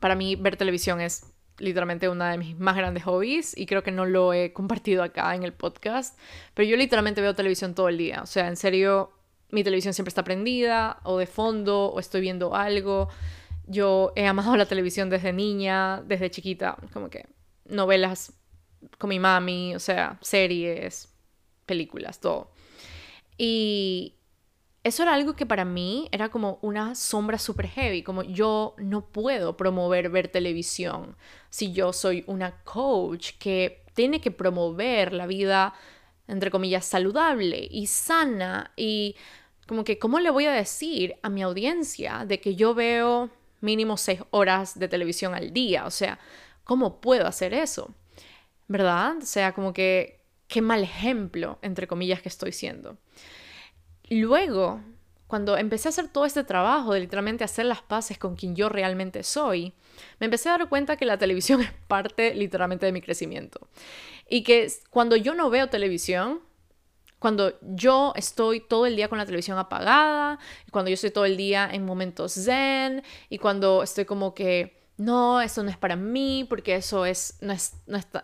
[0.00, 3.90] para mí ver televisión es literalmente una de mis más grandes hobbies y creo que
[3.90, 6.18] no lo he compartido acá en el podcast,
[6.52, 9.15] pero yo literalmente veo televisión todo el día, o sea, en serio
[9.50, 13.08] mi televisión siempre está prendida o de fondo o estoy viendo algo.
[13.66, 17.26] Yo he amado la televisión desde niña, desde chiquita, como que
[17.64, 18.32] novelas
[18.98, 21.12] con mi mami, o sea, series,
[21.64, 22.52] películas, todo.
[23.38, 24.14] Y
[24.84, 29.06] eso era algo que para mí era como una sombra super heavy, como yo no
[29.06, 31.16] puedo promover ver televisión
[31.50, 35.74] si yo soy una coach que tiene que promover la vida
[36.28, 39.16] entre comillas, saludable y sana y
[39.66, 43.96] como que, ¿cómo le voy a decir a mi audiencia de que yo veo mínimo
[43.96, 45.86] seis horas de televisión al día?
[45.86, 46.18] O sea,
[46.64, 47.92] ¿cómo puedo hacer eso?
[48.68, 49.16] ¿Verdad?
[49.18, 52.96] O sea, como que, qué mal ejemplo, entre comillas, que estoy siendo.
[54.08, 54.80] Luego,
[55.26, 58.68] cuando empecé a hacer todo este trabajo de literalmente hacer las paces con quien yo
[58.68, 59.72] realmente soy,
[60.20, 63.68] me empecé a dar cuenta que la televisión es parte literalmente de mi crecimiento.
[64.28, 66.40] Y que cuando yo no veo televisión,
[67.18, 70.38] cuando yo estoy todo el día con la televisión apagada,
[70.70, 75.40] cuando yo estoy todo el día en momentos zen, y cuando estoy como que, no,
[75.40, 77.74] eso no es para mí, porque eso, es, no, es,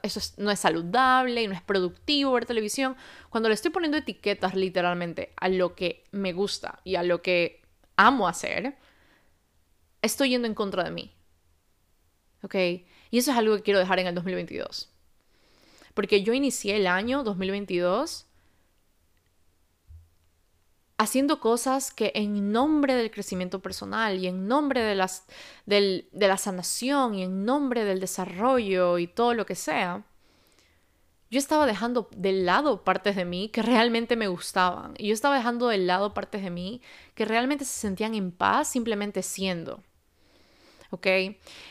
[0.02, 2.96] eso no es saludable y no es productivo ver televisión.
[3.28, 7.62] Cuando le estoy poniendo etiquetas literalmente a lo que me gusta y a lo que
[7.96, 8.76] amo hacer,
[10.00, 11.14] estoy yendo en contra de mí.
[12.42, 12.54] ¿Ok?
[13.10, 14.91] Y eso es algo que quiero dejar en el 2022.
[15.94, 18.26] Porque yo inicié el año 2022
[21.02, 25.24] haciendo cosas que en nombre del crecimiento personal y en nombre de, las,
[25.66, 30.04] de la sanación y en nombre del desarrollo y todo lo que sea,
[31.32, 34.94] yo estaba dejando de lado partes de mí que realmente me gustaban.
[34.98, 36.82] Y yo estaba dejando de lado partes de mí
[37.14, 39.82] que realmente se sentían en paz simplemente siendo.
[40.92, 41.06] ¿Ok?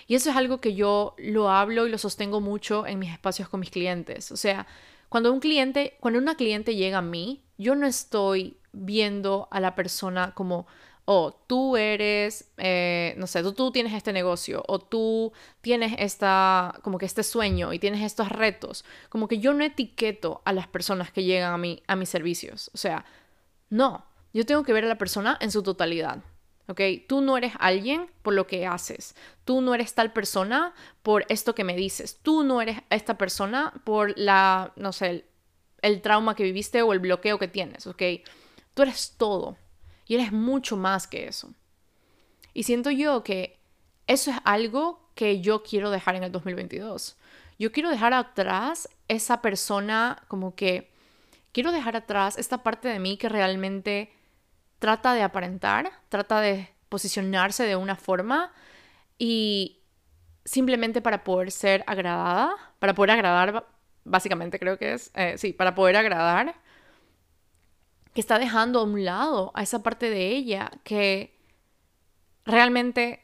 [0.08, 3.48] Y eso es algo que yo lo hablo y lo sostengo mucho en mis espacios
[3.48, 4.32] con mis clientes.
[4.32, 4.66] O sea,
[5.10, 9.76] cuando un cliente, cuando una cliente llega a mí, yo no estoy viendo a la
[9.76, 10.66] persona como,
[11.06, 16.80] o tú eres, eh, no sé, tú, tú tienes este negocio o tú tienes esta,
[16.82, 18.86] como que este sueño y tienes estos retos.
[19.10, 22.72] Como que yo no etiqueto a las personas que llegan a, mí, a mis servicios.
[22.74, 23.06] O sea,
[23.70, 24.04] no,
[24.34, 26.24] yo tengo que ver a la persona en su totalidad.
[26.68, 26.82] ¿Ok?
[27.08, 29.16] Tú no eres alguien por lo que haces.
[29.46, 32.20] Tú no eres tal persona por esto que me dices.
[32.22, 35.26] Tú no eres esta persona por la, no sé,
[35.82, 38.02] el, trauma que viviste o el bloqueo que tienes, ¿ok?
[38.74, 39.58] Tú eres todo.
[40.08, 41.54] Y eres mucho más que eso.
[42.54, 43.60] Y siento yo que
[44.08, 47.18] eso es algo que yo quiero dejar en el 2022.
[47.60, 50.92] Yo quiero dejar atrás esa persona como que
[51.52, 54.12] quiero dejar atrás esta parte de mí que realmente
[54.82, 58.52] trata de aparentar, trata de posicionarse de una forma
[59.20, 59.84] y
[60.44, 63.68] simplemente para poder ser agradada, para poder agradar,
[64.04, 66.56] básicamente creo que es, eh, sí, para poder agradar,
[68.16, 71.40] que está dejando a un lado a esa parte de ella que
[72.44, 73.22] realmente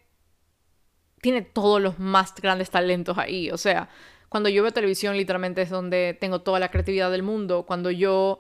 [1.22, 3.50] tiene todos los más grandes talentos ahí.
[3.50, 3.90] O sea,
[4.30, 7.64] cuando yo veo televisión literalmente es donde tengo toda la creatividad del mundo.
[7.64, 8.38] Cuando yo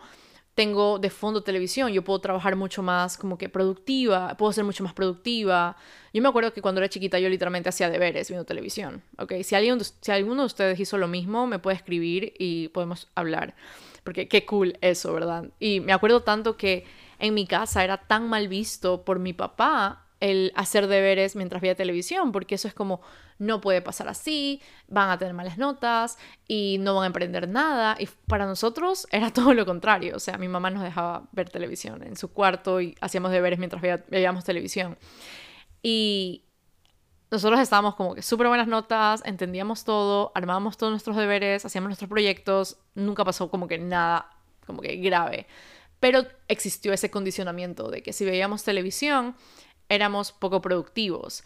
[0.57, 4.83] tengo de fondo televisión, yo puedo trabajar mucho más como que productiva, puedo ser mucho
[4.83, 5.77] más productiva.
[6.11, 9.33] Yo me acuerdo que cuando era chiquita yo literalmente hacía deberes viendo televisión, ¿ok?
[9.43, 13.53] Si, alguien, si alguno de ustedes hizo lo mismo, me puede escribir y podemos hablar
[14.03, 15.49] porque qué cool eso, ¿verdad?
[15.59, 16.85] Y me acuerdo tanto que
[17.19, 21.75] en mi casa era tan mal visto por mi papá el hacer deberes mientras veía
[21.75, 23.01] televisión, porque eso es como,
[23.37, 27.95] no puede pasar así, van a tener malas notas y no van a emprender nada.
[27.99, 32.03] Y para nosotros era todo lo contrario, o sea, mi mamá nos dejaba ver televisión
[32.03, 34.97] en su cuarto y hacíamos deberes mientras veíamos televisión.
[35.83, 36.45] Y
[37.29, 42.09] nosotros estábamos como que súper buenas notas, entendíamos todo, armábamos todos nuestros deberes, hacíamos nuestros
[42.09, 44.31] proyectos, nunca pasó como que nada
[44.65, 45.47] como que grave.
[45.99, 49.35] Pero existió ese condicionamiento de que si veíamos televisión
[49.89, 51.43] éramos poco productivos.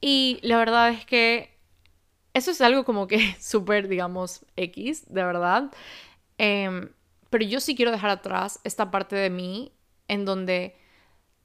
[0.00, 1.58] Y la verdad es que
[2.34, 5.70] eso es algo como que súper, digamos, X, de verdad.
[6.38, 6.90] Em,
[7.30, 9.72] pero yo sí quiero dejar atrás esta parte de mí
[10.08, 10.76] en donde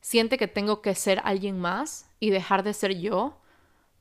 [0.02, 3.42] siente que tengo que ser alguien más y dejar de ser yo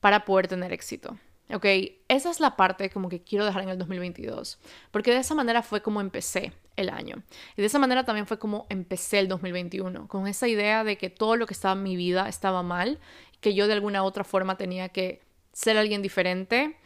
[0.00, 1.18] para poder tener éxito.
[1.52, 1.64] ¿Ok?
[2.08, 4.58] Esa es la parte como que quiero dejar en el 2022,
[4.90, 7.22] porque de esa manera fue como empecé el año.
[7.56, 11.08] Y de esa manera también fue como empecé el 2021, con esa idea de que
[11.08, 12.98] todo lo que estaba en mi vida estaba mal,
[13.40, 16.76] que yo de alguna otra forma tenía que ser alguien diferente.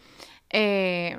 [0.50, 1.16] Eh,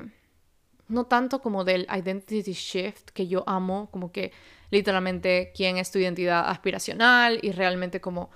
[0.88, 4.34] no tanto como del identity shift que yo amo, como que
[4.72, 8.30] literalmente quién es tu identidad aspiracional y realmente como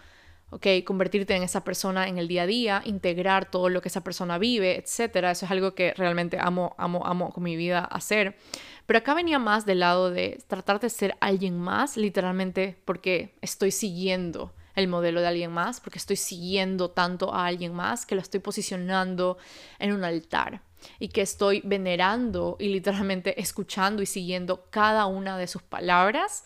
[0.55, 0.67] ¿ok?
[0.85, 4.37] Convertirte en esa persona en el día a día, integrar todo lo que esa persona
[4.37, 5.31] vive, etcétera.
[5.31, 8.37] Eso es algo que realmente amo, amo, amo con mi vida hacer.
[8.85, 13.71] Pero acá venía más del lado de tratar de ser alguien más, literalmente porque estoy
[13.71, 18.21] siguiendo el modelo de alguien más, porque estoy siguiendo tanto a alguien más que lo
[18.21, 19.37] estoy posicionando
[19.77, 20.61] en un altar
[20.99, 26.45] y que estoy venerando y literalmente escuchando y siguiendo cada una de sus palabras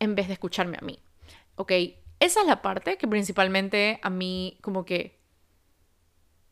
[0.00, 0.98] en vez de escucharme a mí.
[1.54, 1.72] ¿Ok?
[2.20, 5.18] Esa es la parte que principalmente a mí como que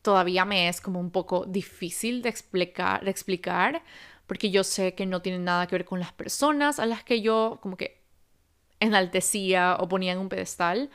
[0.02, 3.82] todavía me es como un poco difícil de explicar, de explicar,
[4.28, 7.22] porque yo sé que no tiene nada que ver con las personas a las que
[7.22, 8.00] yo como que
[8.78, 10.90] enaltecía o ponía en un pedestal,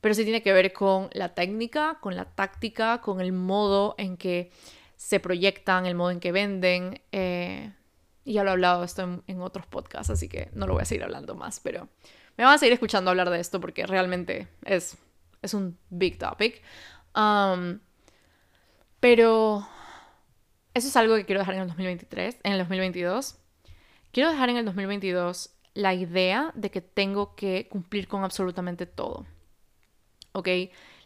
[0.00, 4.16] pero sí tiene que ver con la técnica, con la táctica, con el modo en
[4.16, 4.50] que
[4.96, 7.00] se proyectan, el modo en que venden.
[7.12, 7.72] Eh,
[8.24, 11.04] ya lo he hablado esto en otros podcasts, así que no lo voy a seguir
[11.04, 11.88] hablando más, pero
[12.38, 14.96] me van a seguir escuchando hablar de esto porque realmente es,
[15.42, 16.62] es un big topic.
[17.14, 17.80] Um,
[19.00, 19.68] pero
[20.72, 23.36] eso es algo que quiero dejar en el 2023, en el 2022.
[24.12, 29.26] Quiero dejar en el 2022 la idea de que tengo que cumplir con absolutamente todo.
[30.30, 30.48] ¿Ok?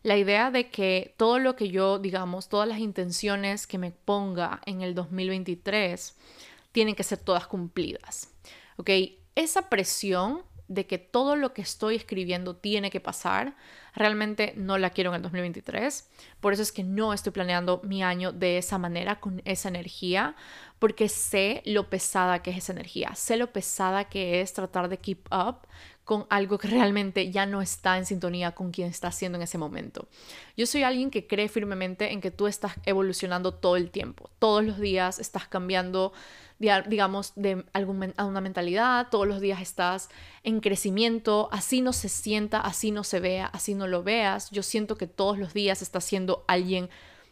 [0.03, 4.61] La idea de que todo lo que yo, digamos, todas las intenciones que me ponga
[4.67, 6.15] en el 2023
[6.73, 8.31] tienen que ser todas cumplidas.
[8.77, 8.91] ¿Ok?
[9.35, 10.43] Esa presión
[10.75, 13.55] de que todo lo que estoy escribiendo tiene que pasar,
[13.95, 16.09] realmente no la quiero en el 2023.
[16.41, 20.35] Por eso es que no estoy planeando mi año de esa manera, con esa energía,
[20.79, 24.99] porque sé lo pesada que es esa energía, sé lo pesada que es tratar de
[24.99, 25.67] keep up
[26.05, 29.59] con algo que realmente ya no está en sintonía con quien está haciendo en ese
[29.59, 30.09] momento.
[30.57, 34.65] Yo soy alguien que cree firmemente en que tú estás evolucionando todo el tiempo, todos
[34.65, 36.13] los días estás cambiando
[36.59, 40.09] digamos, de a una mentalidad, todos los días estás
[40.43, 44.51] en crecimiento, así no se sienta, así no se vea, así no lo veas.
[44.51, 46.89] Yo siento que todos los días estás siendo alguien,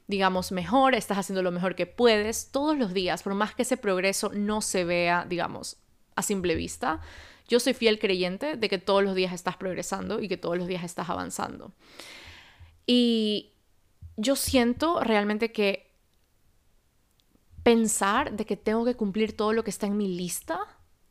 [0.08, 3.76] digamos, mejor, estás haciendo lo mejor que puedes, todos los días, por más que ese
[3.76, 5.76] progreso no se vea, digamos,
[6.16, 7.00] a simple vista.
[7.48, 10.68] yo soy fiel creyente de que todos los días estás progresando y que todos los
[10.68, 11.72] días estás avanzando.
[12.86, 13.52] Y
[14.16, 15.89] yo siento realmente que
[17.62, 20.60] pensar de que tengo que cumplir todo lo que está en mi lista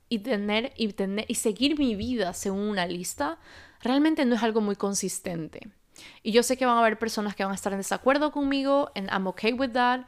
[0.10, 3.38] y tener y tener y seguir mi vida según una lista
[3.82, 5.70] realmente no es algo muy consistente.
[6.24, 8.92] Y yo sé que van a haber personas que van a estar en desacuerdo conmigo,
[8.96, 10.06] en I'm okay with that,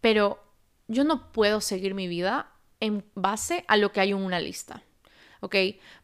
[0.00, 0.42] pero
[0.88, 4.82] yo no puedo seguir mi vida en base a lo que hay en una lista.
[5.40, 5.56] ¿Ok?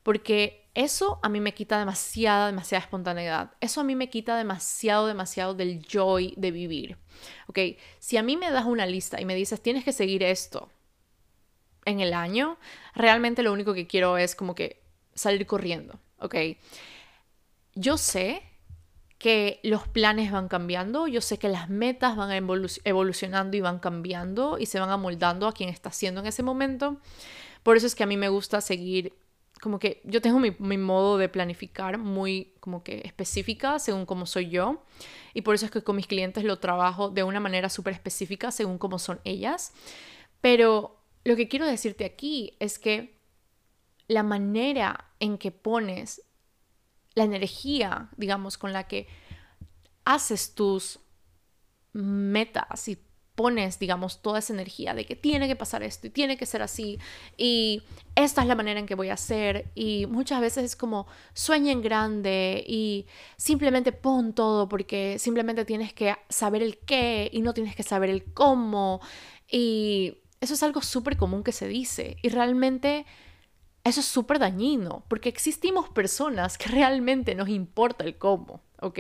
[0.03, 3.53] Porque eso a mí me quita demasiada, demasiada espontaneidad.
[3.61, 6.97] Eso a mí me quita demasiado, demasiado del joy de vivir.
[7.49, 7.59] ¿Ok?
[7.99, 10.71] Si a mí me das una lista y me dices, tienes que seguir esto
[11.85, 12.59] en el año,
[12.95, 14.83] realmente lo único que quiero es como que
[15.15, 15.99] salir corriendo.
[16.19, 16.37] ¿Ok?
[17.75, 18.43] Yo sé
[19.19, 22.31] que los planes van cambiando, yo sé que las metas van
[22.85, 26.97] evolucionando y van cambiando y se van amoldando a quien está haciendo en ese momento.
[27.63, 29.13] Por eso es que a mí me gusta seguir,
[29.61, 34.49] como que yo tengo mi, modo de planificar muy como que específica según cómo soy
[34.49, 34.85] yo.
[35.35, 38.51] Y por eso es que con mis clientes lo trabajo de una manera súper específica
[38.51, 39.75] según cómo son ellas.
[40.41, 43.21] Pero lo que quiero decirte aquí es que
[44.09, 46.23] la manera en que pones
[47.15, 49.09] la energía, digamos, con la que
[50.05, 51.01] haces tus
[51.93, 52.99] metas y
[53.41, 56.61] pones, digamos, toda esa energía de que tiene que pasar esto y tiene que ser
[56.61, 56.99] así
[57.39, 57.83] y
[58.15, 61.73] esta es la manera en que voy a hacer y muchas veces es como sueña
[61.73, 63.07] en grande y
[63.39, 68.11] simplemente pon todo porque simplemente tienes que saber el qué y no tienes que saber
[68.11, 69.01] el cómo
[69.51, 73.07] y eso es algo súper común que se dice y realmente
[73.85, 78.99] eso es súper dañino, porque existimos personas que realmente nos importa el cómo, ¿ok?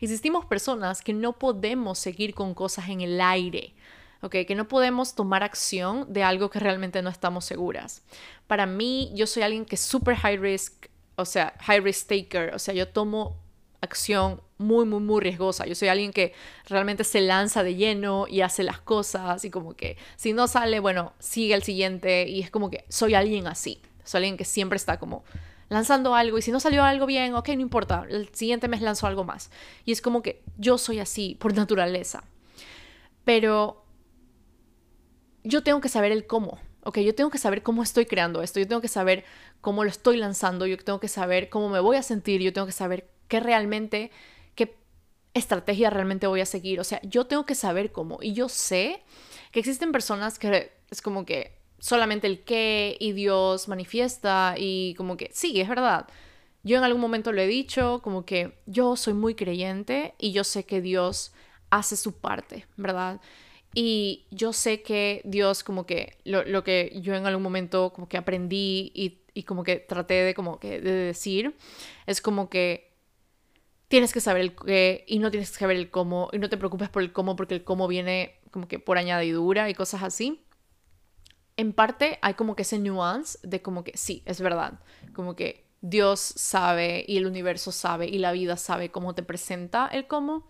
[0.00, 3.74] Existimos personas que no podemos seguir con cosas en el aire,
[4.20, 4.36] ¿ok?
[4.46, 8.02] Que no podemos tomar acción de algo que realmente no estamos seguras.
[8.46, 12.54] Para mí, yo soy alguien que es súper high risk, o sea, high risk taker,
[12.54, 13.42] o sea, yo tomo
[13.80, 15.66] acción muy, muy, muy riesgosa.
[15.66, 16.32] Yo soy alguien que
[16.68, 20.78] realmente se lanza de lleno y hace las cosas y como que si no sale,
[20.78, 23.82] bueno, sigue el siguiente y es como que soy alguien así.
[24.04, 25.24] Soy alguien que siempre está como
[25.68, 29.06] lanzando algo y si no salió algo bien, ok, no importa, el siguiente mes lanzo
[29.06, 29.50] algo más.
[29.84, 32.24] Y es como que yo soy así por naturaleza.
[33.24, 33.84] Pero
[35.44, 38.60] yo tengo que saber el cómo, ok, yo tengo que saber cómo estoy creando esto,
[38.60, 39.24] yo tengo que saber
[39.60, 42.66] cómo lo estoy lanzando, yo tengo que saber cómo me voy a sentir, yo tengo
[42.66, 44.10] que saber qué realmente,
[44.54, 44.76] qué
[45.34, 46.80] estrategia realmente voy a seguir.
[46.80, 48.18] O sea, yo tengo que saber cómo.
[48.20, 49.02] Y yo sé
[49.52, 55.16] que existen personas que es como que solamente el qué y Dios manifiesta y como
[55.16, 56.06] que sí, es verdad.
[56.62, 60.44] Yo en algún momento lo he dicho, como que yo soy muy creyente y yo
[60.44, 61.32] sé que Dios
[61.70, 63.20] hace su parte, ¿verdad?
[63.74, 68.16] Y yo sé que Dios como que lo, que yo en algún momento como que
[68.16, 71.56] aprendí y, y, como que traté de como que de decir
[72.06, 72.92] es como que
[73.88, 76.58] tienes que saber el qué y no tienes que saber el cómo y no te
[76.58, 80.44] preocupes por el cómo porque el cómo viene como que por añadidura y cosas así
[81.56, 84.80] en parte hay como que ese nuance de como que sí, es verdad,
[85.12, 89.88] como que Dios sabe y el universo sabe y la vida sabe cómo te presenta
[89.88, 90.48] el cómo,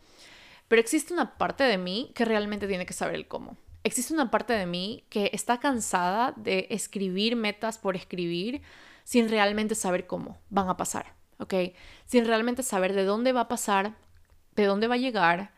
[0.69, 3.57] pero existe una parte de mí que realmente tiene que saber el cómo.
[3.85, 8.63] Existe una parte de mí que está cansada de escribir metas por escribir
[9.05, 11.55] sin realmente saber cómo van a pasar, ¿ok?
[12.07, 13.97] Sin realmente saber de dónde va a pasar,
[14.55, 15.53] de dónde va a llegar,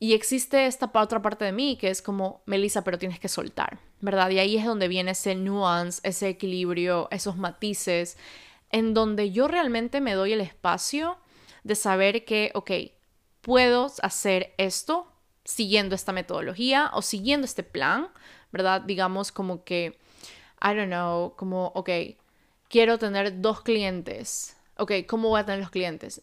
[0.00, 3.78] y existe esta otra parte de mí que es como, Melissa, pero tienes que soltar,
[4.00, 4.30] ¿verdad?
[4.30, 8.16] Y ahí es donde viene ese nuance, ese equilibrio, esos matices,
[8.70, 11.18] en donde yo realmente me doy el espacio
[11.64, 12.70] de saber que, ok,
[13.40, 15.10] puedo hacer esto
[15.44, 18.08] siguiendo esta metodología o siguiendo este plan,
[18.52, 18.82] ¿verdad?
[18.82, 19.98] Digamos como que,
[20.62, 21.90] I don't know, como, ok,
[22.68, 24.56] quiero tener dos clientes.
[24.76, 26.22] Ok, ¿cómo voy a tener los clientes?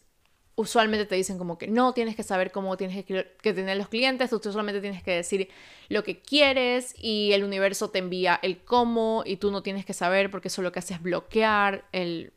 [0.56, 4.30] Usualmente te dicen como que no tienes que saber cómo tienes que, tener los clientes,
[4.30, 5.48] tú solamente tienes que decir
[5.88, 9.92] lo que quieres y el universo te envía el cómo y tú no tienes que
[9.92, 12.32] saber porque eso lo que hace es bloquear el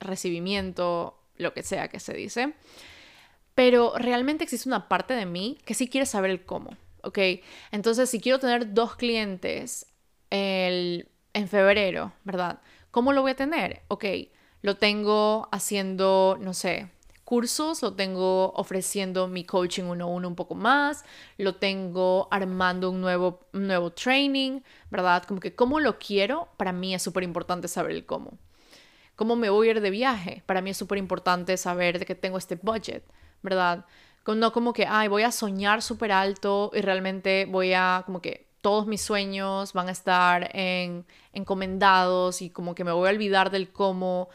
[0.00, 2.54] recibimiento, lo que sea que se dice.
[3.54, 7.18] Pero realmente existe una parte de mí que sí quiere saber el cómo, ¿ok?
[7.72, 9.86] Entonces, si quiero tener dos clientes
[10.30, 12.60] el, en febrero, ¿verdad?
[12.90, 13.82] ¿Cómo lo voy a tener?
[13.88, 14.04] Ok,
[14.66, 16.90] lo tengo haciendo, no sé,
[17.22, 21.04] cursos, lo tengo ofreciendo mi coaching uno a uno un poco más,
[21.38, 25.22] lo tengo armando un nuevo, nuevo training, ¿verdad?
[25.22, 28.38] Como que cómo lo quiero, para mí es súper importante saber el cómo.
[29.14, 30.42] ¿Cómo me voy a ir de viaje?
[30.46, 33.04] Para mí es súper importante saber de que tengo este budget,
[33.42, 33.86] ¿verdad?
[34.26, 38.46] No como que, ay, voy a soñar súper alto y realmente voy a como que
[38.66, 43.52] todos mis sueños van a estar en, encomendados y como que me voy a olvidar
[43.52, 44.28] del cómo.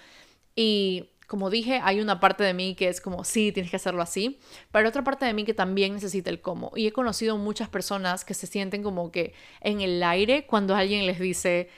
[0.56, 4.02] Y como dije, hay una parte de mí que es como, sí, tienes que hacerlo
[4.02, 4.40] así,
[4.70, 6.74] pero otra parte de mí que también necesita el cómo.
[6.76, 11.06] Y he conocido muchas personas que se sienten como que en el aire cuando alguien
[11.06, 11.70] les dice,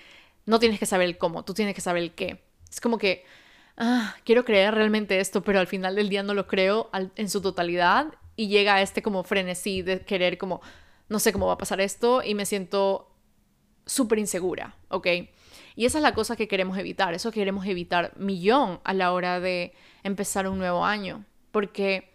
[0.48, 2.42] no tienes que saber el cómo, tú tienes que saber el qué.
[2.68, 3.26] Es como que,
[3.78, 7.40] ah, quiero creer realmente esto, pero al final del día no lo creo en su
[7.40, 10.62] totalidad y llega este como frenesí de querer como,
[11.10, 13.12] no sé cómo va a pasar esto y me siento
[13.86, 15.08] súper insegura, ¿ok?
[15.76, 19.40] Y esa es la cosa que queremos evitar, eso queremos evitar millón a la hora
[19.40, 22.12] de empezar un nuevo año, porque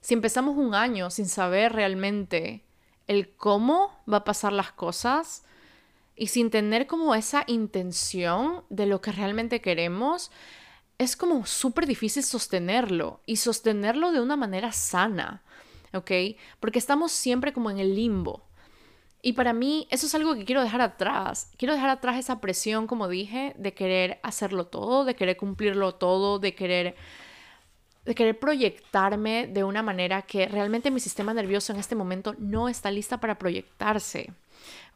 [0.00, 2.62] si empezamos un año sin saber realmente
[3.06, 5.44] el cómo va a pasar las cosas
[6.16, 10.30] y sin tener como esa intención de lo que realmente queremos,
[10.98, 15.42] es como súper difícil sostenerlo y sostenerlo de una manera sana,
[15.94, 16.10] ¿ok?
[16.60, 18.44] Porque estamos siempre como en el limbo.
[19.22, 21.50] Y para mí eso es algo que quiero dejar atrás.
[21.56, 26.38] Quiero dejar atrás esa presión, como dije, de querer hacerlo todo, de querer cumplirlo todo,
[26.38, 26.96] de querer
[28.04, 32.68] de querer proyectarme de una manera que realmente mi sistema nervioso en este momento no
[32.68, 34.32] está lista para proyectarse.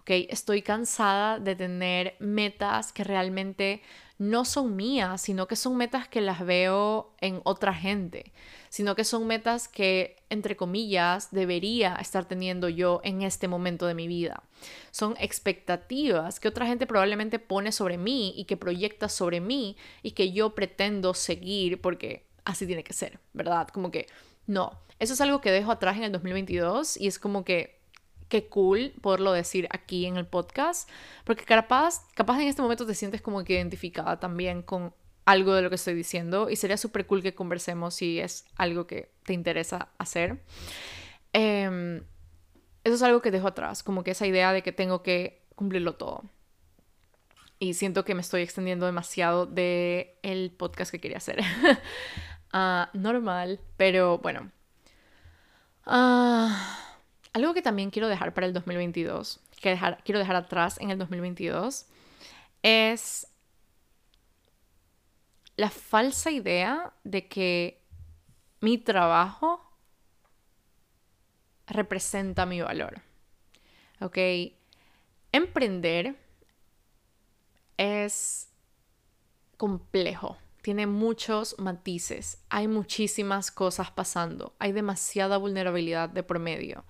[0.00, 0.10] ¿ok?
[0.30, 3.82] Estoy cansada de tener metas que realmente
[4.18, 8.32] no son mías, sino que son metas que las veo en otra gente,
[8.74, 13.94] sino que son metas que, entre comillas, debería estar teniendo yo en este momento de
[13.94, 14.42] mi vida.
[14.90, 20.10] Son expectativas que otra gente probablemente pone sobre mí y que proyecta sobre mí y
[20.10, 23.68] que yo pretendo seguir porque así tiene que ser, ¿verdad?
[23.68, 24.08] Como que
[24.48, 27.78] no, eso es algo que dejo atrás en el 2022 y es como que
[28.28, 30.90] qué cool poderlo decir aquí en el podcast,
[31.22, 34.92] porque capaz, capaz en este momento te sientes como que identificada también con
[35.24, 38.86] algo de lo que estoy diciendo y sería súper cool que conversemos si es algo
[38.86, 40.42] que te interesa hacer.
[41.32, 42.02] Em,
[42.84, 45.94] eso es algo que dejo atrás, como que esa idea de que tengo que cumplirlo
[45.96, 46.24] todo.
[47.58, 51.40] Y siento que me estoy extendiendo demasiado de el podcast que quería hacer.
[52.56, 54.52] Ah, normal, pero bueno.
[55.84, 56.84] Ah
[57.34, 60.98] algo que también quiero dejar para el 2022, que dejar, quiero dejar atrás en el
[60.98, 61.86] 2022,
[62.62, 63.26] es
[65.56, 67.82] la falsa idea de que
[68.60, 69.60] mi trabajo
[71.66, 73.02] representa mi valor.
[74.00, 74.18] ¿Ok?
[75.32, 76.16] Emprender
[77.76, 78.48] es
[79.56, 86.84] complejo, tiene muchos matices, hay muchísimas cosas pasando, hay demasiada vulnerabilidad de promedio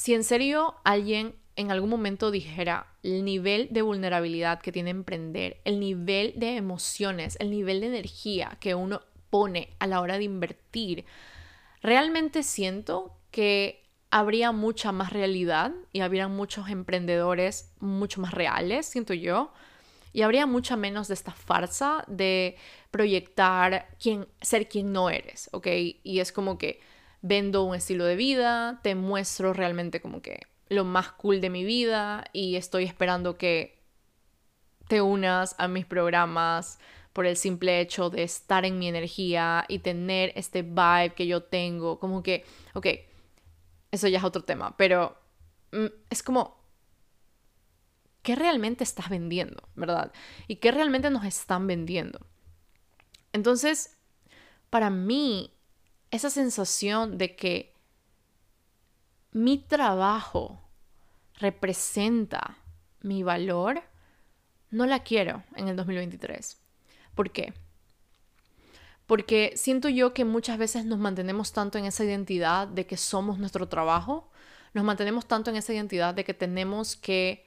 [0.00, 5.60] si en serio alguien en algún momento dijera el nivel de vulnerabilidad que tiene emprender,
[5.64, 10.24] el nivel de emociones, el nivel de energía que uno pone a la hora de
[10.24, 11.04] invertir,
[11.82, 19.14] realmente siento que habría mucha más realidad y habría muchos emprendedores mucho más reales, siento
[19.14, 19.52] yo,
[20.12, 22.56] y habría mucha menos de esta farsa de
[22.90, 25.68] proyectar quién, ser quien no eres, ¿ok?
[26.02, 26.80] Y es como que
[27.22, 30.40] vendo un estilo de vida, te muestro realmente como que
[30.70, 33.78] lo más cool de mi vida y estoy esperando que
[34.88, 36.78] te unas a mis programas
[37.12, 41.42] por el simple hecho de estar en mi energía y tener este vibe que yo
[41.42, 42.44] tengo, como que,
[42.74, 42.86] ok,
[43.90, 45.18] eso ya es otro tema, pero
[45.72, 46.56] mm, es como,
[48.22, 50.12] ¿qué realmente estás vendiendo, verdad?
[50.46, 52.20] ¿Y qué realmente nos están vendiendo?
[53.32, 53.96] Entonces,
[54.70, 55.52] para mí,
[56.12, 57.74] esa sensación de que
[59.32, 60.60] mi trabajo
[61.38, 62.58] representa
[63.00, 63.82] mi valor,
[64.70, 66.58] no la quiero en el 2023.
[67.14, 67.52] ¿Por qué?
[69.06, 73.38] Porque siento yo que muchas veces nos mantenemos tanto en esa identidad de que somos
[73.38, 74.30] nuestro trabajo,
[74.74, 77.46] nos mantenemos tanto en esa identidad de que tenemos que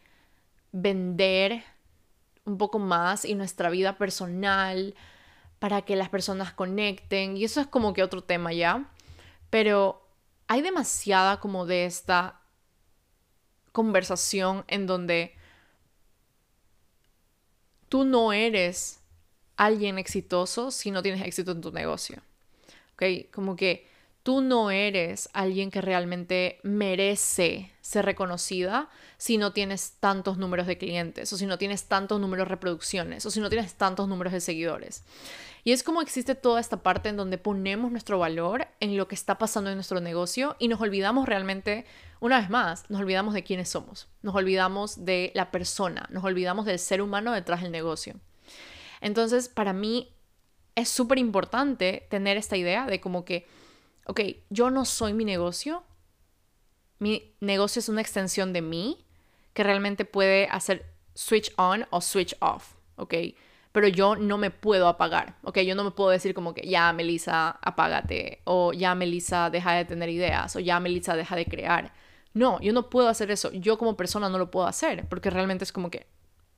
[0.72, 1.64] vender
[2.46, 4.96] un poco más y nuestra vida personal,
[5.64, 8.92] para que las personas conecten y eso es como que otro tema ya,
[9.50, 10.03] pero
[10.48, 12.42] hay demasiada como de esta
[13.72, 15.36] conversación en donde
[17.90, 19.02] tú no eres
[19.56, 22.22] alguien exitoso si no tienes éxito en tu negocio.
[22.94, 23.32] ¿Ok?
[23.32, 23.88] Como que
[24.24, 30.78] tú no eres alguien que realmente merece ser reconocida si no tienes tantos números de
[30.78, 34.34] clientes o si no tienes tantos números de reproducciones o si no tienes tantos números
[34.34, 35.04] de seguidores.
[35.66, 39.16] Y es como existe toda esta parte en donde ponemos nuestro valor en lo que
[39.16, 41.86] está pasando en nuestro negocio y nos olvidamos realmente,
[42.20, 46.66] una vez más, nos olvidamos de quiénes somos, nos olvidamos de la persona, nos olvidamos
[46.66, 48.16] del ser humano detrás del negocio.
[49.00, 50.14] Entonces, para mí
[50.76, 53.46] es súper importante tener esta idea de como que,
[54.06, 55.84] ok, yo no soy mi negocio,
[57.00, 59.06] mi negocio es una extensión de mí
[59.54, 63.14] que realmente puede hacer switch on o switch off, ¿ok?
[63.72, 65.60] Pero yo no me puedo apagar, ¿ok?
[65.60, 69.86] Yo no me puedo decir como que ya, Melissa, apágate, o ya, Melissa, deja de
[69.86, 71.92] tener ideas, o ya, Melissa, deja de crear.
[72.34, 73.52] No, yo no puedo hacer eso.
[73.52, 76.08] Yo como persona no lo puedo hacer, porque realmente es como que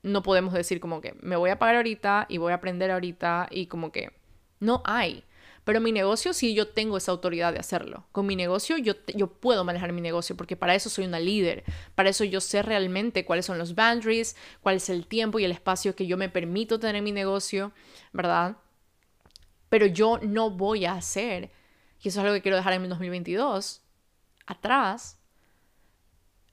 [0.02, 3.48] no podemos decir como que me voy a apagar ahorita y voy a aprender ahorita
[3.50, 4.12] y como que
[4.60, 5.24] no hay.
[5.66, 8.06] Pero mi negocio sí yo tengo esa autoridad de hacerlo.
[8.12, 11.64] Con mi negocio yo, yo puedo manejar mi negocio porque para eso soy una líder.
[11.96, 15.50] Para eso yo sé realmente cuáles son los boundaries, cuál es el tiempo y el
[15.50, 17.72] espacio que yo me permito tener en mi negocio,
[18.12, 18.58] ¿verdad?
[19.68, 21.50] Pero yo no voy a hacer,
[22.00, 23.82] y eso es algo que quiero dejar en mi 2022,
[24.46, 25.18] atrás,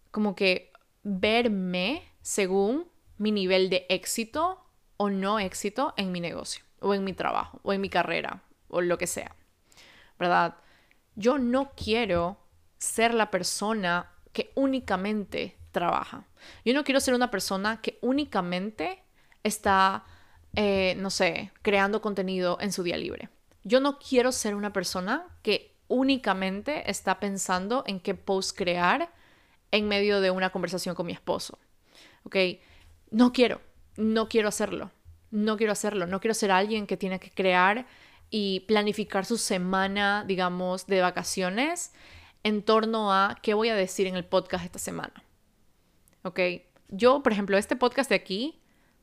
[0.10, 2.88] como que verme según
[3.20, 4.66] mi nivel de éxito
[4.98, 8.42] o no éxito en mi negocio, o en mi trabajo, o en mi carrera,
[8.74, 9.36] o lo que sea,
[10.20, 10.56] ¿verdad?
[11.16, 12.38] Yo no quiero
[12.78, 16.26] ser la persona que únicamente trabaja.
[16.66, 19.04] Yo no quiero ser una persona que únicamente
[19.44, 20.06] está,
[20.56, 23.30] eh, no sé, creando contenido en su día libre.
[23.64, 29.12] Yo no quiero ser una persona que únicamente está pensando en qué post crear
[29.72, 31.60] en medio de una conversación con mi esposo.
[32.24, 32.36] ¿Ok?
[33.12, 33.62] No quiero,
[33.96, 34.92] no quiero hacerlo.
[35.32, 36.06] No quiero hacerlo.
[36.06, 37.88] No quiero ser alguien que tiene que crear
[38.36, 41.94] y planificar su semana, digamos, de vacaciones
[42.42, 45.24] en torno a qué voy a decir en el podcast esta semana.
[46.24, 46.40] ¿Ok?
[46.90, 48.60] Yo, por ejemplo, este podcast de aquí,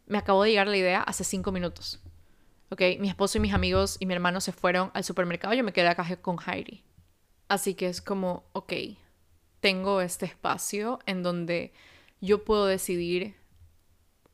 [0.08, 2.00] me acabó de llegar la idea hace cinco minutos.
[2.70, 2.82] ¿Ok?
[2.98, 5.86] Mi esposo y mis amigos y mi hermano se fueron al supermercado, yo me quedé
[5.86, 6.82] acá con Heidi.
[7.46, 8.72] Así que es como, ok,
[9.60, 11.72] tengo este espacio en donde
[12.20, 13.36] yo puedo decidir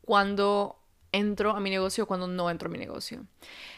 [0.01, 0.81] cuándo
[1.17, 3.27] entro a mi negocio cuando no entro a mi negocio.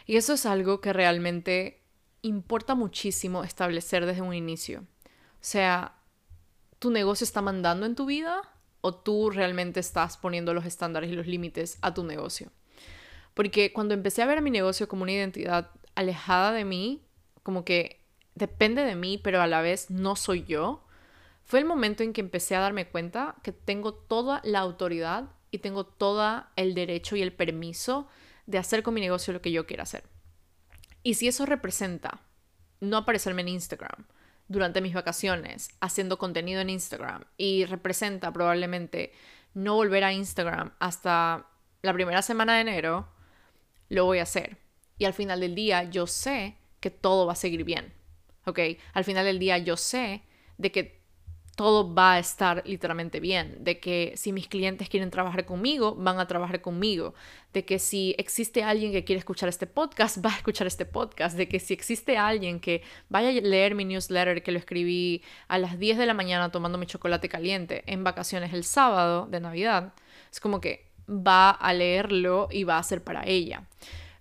[0.06, 1.82] Y eso es algo que realmente
[2.22, 4.80] importa muchísimo establecer desde un inicio.
[4.80, 5.94] O sea,
[6.78, 8.42] ¿tu negocio está mandando en tu vida
[8.80, 12.50] o tú realmente estás poniendo los estándares y los límites a tu negocio?
[13.34, 17.04] Porque cuando empecé a ver a mi negocio como una identidad alejada de mí,
[17.42, 20.84] como que depende de mí, pero a la vez no soy yo,
[21.44, 25.58] fue el momento en que empecé a darme cuenta que tengo toda la autoridad y
[25.58, 28.08] tengo todo el derecho y el permiso
[28.46, 30.04] de hacer con mi negocio lo que yo quiera hacer.
[31.02, 32.20] Y si eso representa
[32.80, 34.06] no aparecerme en Instagram
[34.48, 39.12] durante mis vacaciones haciendo contenido en Instagram y representa probablemente
[39.54, 41.46] no volver a Instagram hasta
[41.82, 43.08] la primera semana de enero,
[43.88, 44.58] lo voy a hacer.
[44.98, 47.92] Y al final del día yo sé que todo va a seguir bien.
[48.44, 48.60] ¿Ok?
[48.94, 50.22] Al final del día yo sé
[50.56, 50.97] de que
[51.58, 56.20] todo va a estar literalmente bien, de que si mis clientes quieren trabajar conmigo, van
[56.20, 57.14] a trabajar conmigo,
[57.52, 61.36] de que si existe alguien que quiere escuchar este podcast, va a escuchar este podcast,
[61.36, 65.58] de que si existe alguien que vaya a leer mi newsletter que lo escribí a
[65.58, 69.94] las 10 de la mañana tomando mi chocolate caliente en vacaciones el sábado de Navidad,
[70.30, 73.64] es como que va a leerlo y va a ser para ella.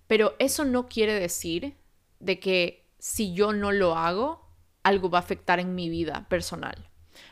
[0.08, 1.76] Pero eso no quiere decir
[2.18, 4.44] de que si yo no lo hago,
[4.82, 6.87] algo va a afectar en mi vida personal.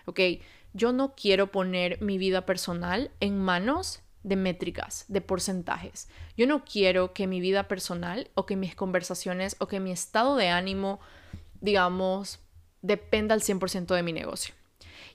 [0.07, 0.21] ¿Ok?
[0.73, 6.09] Yo no quiero poner mi vida personal en manos de métricas, de porcentajes.
[6.37, 10.37] Yo no quiero que mi vida personal o que mis conversaciones o que mi estado
[10.37, 10.99] de ánimo,
[11.61, 12.41] digamos,
[12.83, 14.55] dependa al 100% de mi negocio.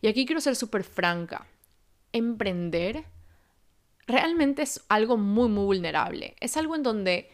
[0.01, 1.45] Y aquí quiero ser súper franca.
[2.13, 3.03] Emprender
[4.07, 6.35] realmente es algo muy, muy vulnerable.
[6.39, 7.29] Es algo en donde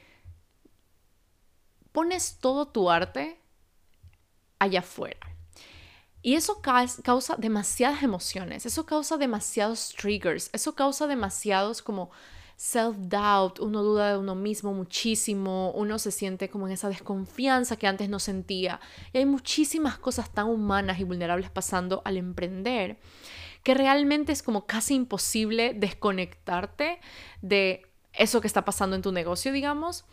[1.91, 3.39] pones todo tu arte
[4.59, 5.36] allá afuera.
[6.27, 12.11] Y eso causa demasiadas emociones, eso causa demasiados triggers, eso causa demasiados como
[12.57, 17.87] self-doubt, uno duda de uno mismo muchísimo, uno se siente como en esa desconfianza que
[17.87, 18.81] antes no sentía.
[19.13, 22.97] Y hay muchísimas cosas tan humanas y vulnerables pasando al emprender
[23.63, 26.99] que realmente es como casi imposible desconectarte
[27.41, 30.03] de eso que está pasando en tu negocio, digamos.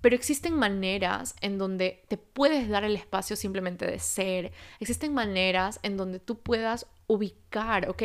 [0.00, 4.52] Pero existen maneras en donde te puedes dar el espacio simplemente de ser.
[4.78, 8.02] Existen maneras en donde tú puedas ubicar, ok,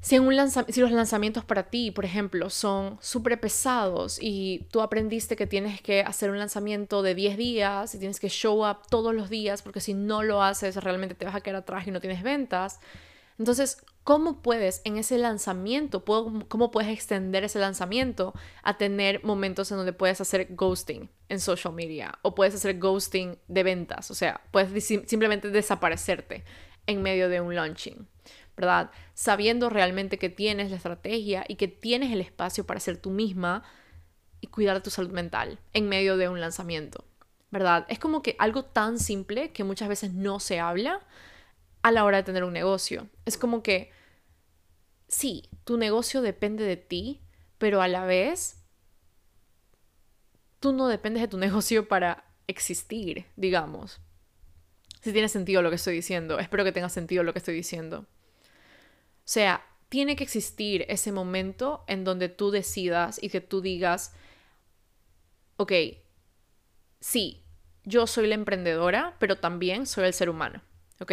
[0.00, 5.36] si, un si los lanzamientos para ti, por ejemplo, son súper pesados y tú aprendiste
[5.36, 9.14] que tienes que hacer un lanzamiento de 10 días y tienes que show up todos
[9.14, 12.00] los días porque si no lo haces realmente te vas a quedar atrás y no
[12.00, 12.80] tienes ventas,
[13.38, 19.76] entonces, ¿cómo puedes en ese lanzamiento, cómo puedes extender ese lanzamiento a tener momentos en
[19.76, 24.10] donde puedes hacer ghosting en social media o puedes hacer ghosting de ventas?
[24.10, 26.44] O sea, puedes simplemente desaparecerte
[26.86, 28.08] en medio de un launching,
[28.56, 28.90] ¿verdad?
[29.12, 33.64] Sabiendo realmente que tienes la estrategia y que tienes el espacio para ser tú misma
[34.40, 37.04] y cuidar tu salud mental en medio de un lanzamiento,
[37.50, 37.84] ¿verdad?
[37.88, 41.00] Es como que algo tan simple que muchas veces no se habla
[41.86, 43.08] a la hora de tener un negocio.
[43.26, 43.92] Es como que
[45.06, 47.22] sí, tu negocio depende de ti,
[47.58, 48.64] pero a la vez
[50.58, 54.00] tú no dependes de tu negocio para existir, digamos.
[55.00, 57.98] Si tiene sentido lo que estoy diciendo, espero que tenga sentido lo que estoy diciendo.
[58.00, 64.12] O sea, tiene que existir ese momento en donde tú decidas y que tú digas,
[65.56, 65.72] ok,
[66.98, 67.44] sí,
[67.84, 70.62] yo soy la emprendedora, pero también soy el ser humano,
[70.98, 71.12] ¿ok?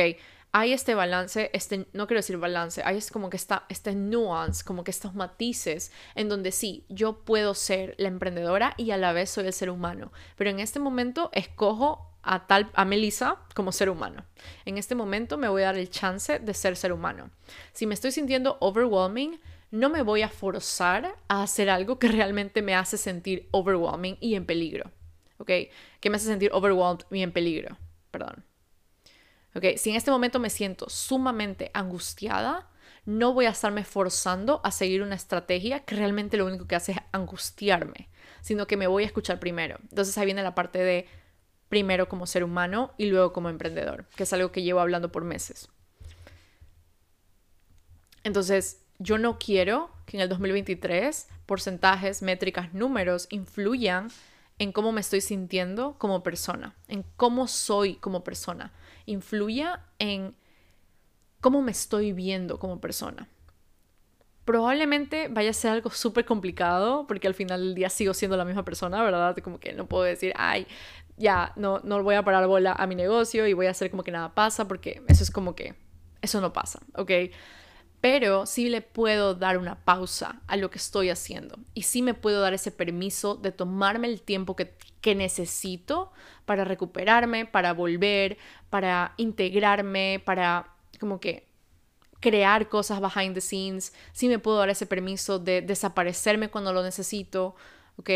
[0.56, 4.64] Hay este balance, este, no quiero decir balance, hay es como que está, este nuance,
[4.64, 9.14] como que estos matices en donde sí, yo puedo ser la emprendedora y a la
[9.14, 13.72] vez soy el ser humano, pero en este momento escojo a tal a Melissa como
[13.72, 14.26] ser humano.
[14.66, 17.32] En este momento me voy a dar el chance de ser ser humano.
[17.74, 19.40] Si me estoy sintiendo overwhelming,
[19.72, 24.36] no me voy a forzar a hacer algo que realmente me hace sentir overwhelming y
[24.36, 24.92] en peligro.
[25.40, 25.50] ¿Ok?
[26.00, 27.76] Que me hace sentir overwhelmed y en peligro.
[28.12, 28.46] Perdón.
[29.56, 29.78] ¿Ok?
[29.78, 32.70] Si en este momento me siento sumamente angustiada,
[33.06, 36.94] no voy a estarme forzando a seguir una estrategia que realmente lo único que hace
[36.94, 38.10] es angustiarme,
[38.42, 39.78] sino que me voy a escuchar primero.
[39.90, 41.08] Entonces ahí viene la parte de
[41.70, 45.24] primero como ser humano y luego como emprendedor, que es algo que llevo hablando por
[45.24, 45.70] meses.
[48.24, 54.10] Entonces, yo no quiero que en el 2023 porcentajes, métricas, números influyan
[54.60, 58.72] en cómo me estoy sintiendo como persona, en cómo soy como persona,
[59.06, 60.36] influya en
[61.42, 63.28] cómo me estoy viendo como persona.
[64.46, 68.46] Probablemente vaya a ser algo súper complicado porque al final del día sigo siendo la
[68.46, 69.38] misma persona, ¿verdad?
[69.38, 70.68] Como que no puedo decir, ay,
[71.18, 74.04] ya no, no voy a parar bola a mi negocio y voy a hacer como
[74.04, 75.76] que nada pasa, porque eso es como que,
[76.22, 77.12] eso no pasa, ¿ok?
[78.04, 82.14] Pero sí le puedo dar una pausa a lo que estoy haciendo y sí me
[82.14, 86.12] puedo dar ese permiso de tomarme el tiempo que, que necesito
[86.44, 88.38] para recuperarme, para volver,
[88.70, 91.48] para integrarme, para como que
[92.20, 96.84] crear cosas behind the scenes, sí me puedo dar ese permiso de desaparecerme cuando lo
[96.84, 97.56] necesito,
[97.96, 98.10] ¿ok?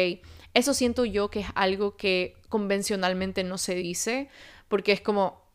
[0.53, 4.27] Eso siento yo que es algo que convencionalmente no se dice,
[4.67, 5.46] porque es como,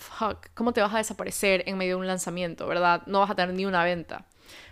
[0.00, 3.02] fuck, ¿cómo te vas a desaparecer en medio de un lanzamiento, verdad?
[3.06, 4.26] No vas a tener ni una venta.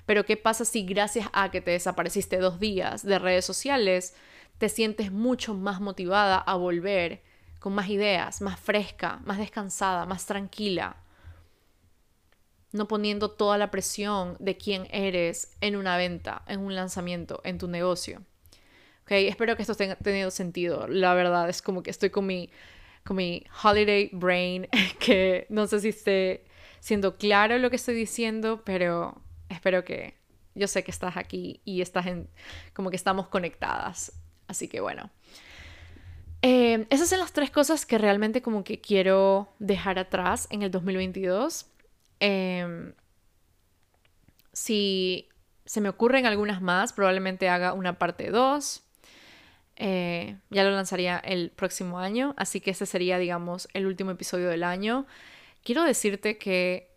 [0.06, 4.14] Pero ¿qué pasa si gracias a que te desapareciste dos días de redes sociales,
[4.58, 7.22] te sientes mucho más motivada a volver
[7.60, 10.96] con más ideas, más fresca, más descansada, más tranquila?
[12.72, 17.58] no poniendo toda la presión de quién eres en una venta, en un lanzamiento, en
[17.58, 18.22] tu negocio.
[19.06, 20.86] Espero que esto tenga tenido sentido.
[20.86, 22.50] La verdad es como que estoy con mi,
[23.08, 24.68] con mi holiday brain,
[25.00, 26.44] que no sé si esté
[26.78, 30.14] siendo claro lo que estoy diciendo, pero espero que
[30.54, 32.28] yo sé que estás aquí y estás en,
[32.74, 34.12] como que estamos conectadas.
[34.46, 35.08] Así que bueno.
[36.42, 40.70] Eh, esas son las tres cosas que realmente como que quiero dejar atrás en el
[40.70, 41.64] 2022.
[42.20, 42.92] Em,
[44.52, 45.30] si
[45.64, 48.82] se me ocurren algunas más, probablemente haga una parte 2.
[49.80, 54.48] Eh, ya lo lanzaría el próximo año, así que este sería, digamos, el último episodio
[54.48, 55.06] del año.
[55.62, 56.90] Quiero decirte que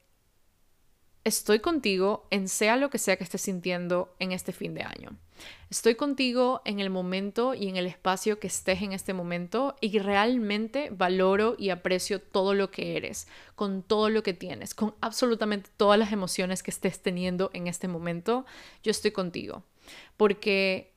[1.23, 5.15] estoy contigo en sea lo que sea que estés sintiendo en este fin de año.
[5.69, 9.99] Estoy contigo en el momento y en el espacio que estés en este momento y
[9.99, 15.69] realmente valoro y aprecio todo lo que eres, con todo lo que tienes, con absolutamente
[15.77, 18.45] todas las emociones que estés teniendo en este momento.
[18.83, 19.63] Yo estoy contigo
[20.17, 20.90] porque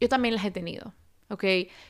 [0.00, 0.92] yo también las he tenido.
[1.30, 1.44] ¿ok?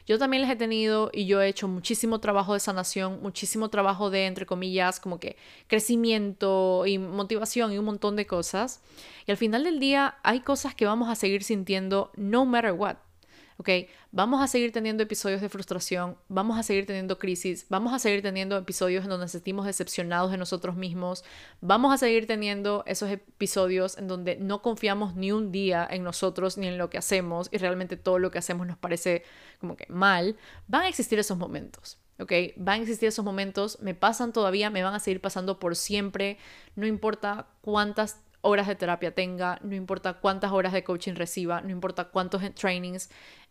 [0.06, 4.10] Yo también las he tenido y yo he hecho muchísimo trabajo de sanación, muchísimo trabajo
[4.10, 5.36] de, entre comillas, como que
[5.66, 8.82] crecimiento y motivación y un montón de cosas.
[9.26, 12.96] Y al final del día hay cosas que vamos a seguir sintiendo no matter what.
[13.58, 13.68] ¿Ok?
[14.12, 18.22] Vamos a seguir teniendo episodios de frustración, vamos a seguir teniendo crisis, vamos a seguir
[18.22, 21.24] teniendo episodios en donde nos sentimos decepcionados de nosotros mismos,
[21.60, 26.56] vamos a seguir teniendo esos episodios en donde no confiamos ni un día en nosotros
[26.56, 29.24] ni en lo que hacemos y realmente todo lo que hacemos nos parece
[29.60, 30.36] como que mal.
[30.68, 31.98] Van a existir esos momentos.
[32.20, 32.32] ¿ok?
[32.56, 36.36] Van a existir esos momentos, me pasan todavía, me van a seguir pasando por siempre,
[36.74, 41.70] no importa cuántas horas de terapia tenga, no importa cuántas horas de coaching reciba, no
[41.70, 43.10] importa cuántos trainings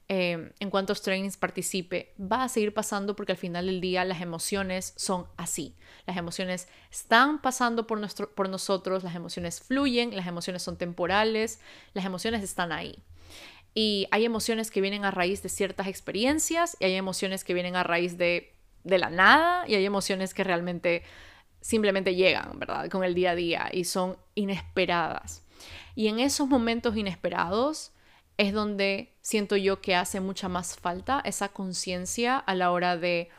[0.09, 4.21] Em, en cuántos trainings participe, va a seguir pasando porque al final del día las
[4.21, 5.75] emociones son así.
[6.05, 11.59] Las emociones están pasando por, nuestro, por nosotros, las emociones fluyen, las emociones son temporales,
[11.93, 13.03] las emociones están ahí.
[13.73, 17.75] Y hay emociones que vienen a raíz de ciertas experiencias y hay emociones que vienen
[17.75, 18.53] a raíz de,
[18.85, 21.03] de la nada y hay emociones que realmente
[21.59, 22.89] simplemente llegan, ¿verdad?
[22.89, 25.43] Con el día a día y son inesperadas.
[25.95, 27.91] Y en esos momentos inesperados,
[28.37, 33.29] es donde siento yo que hace mucha más falta esa conciencia a la hora de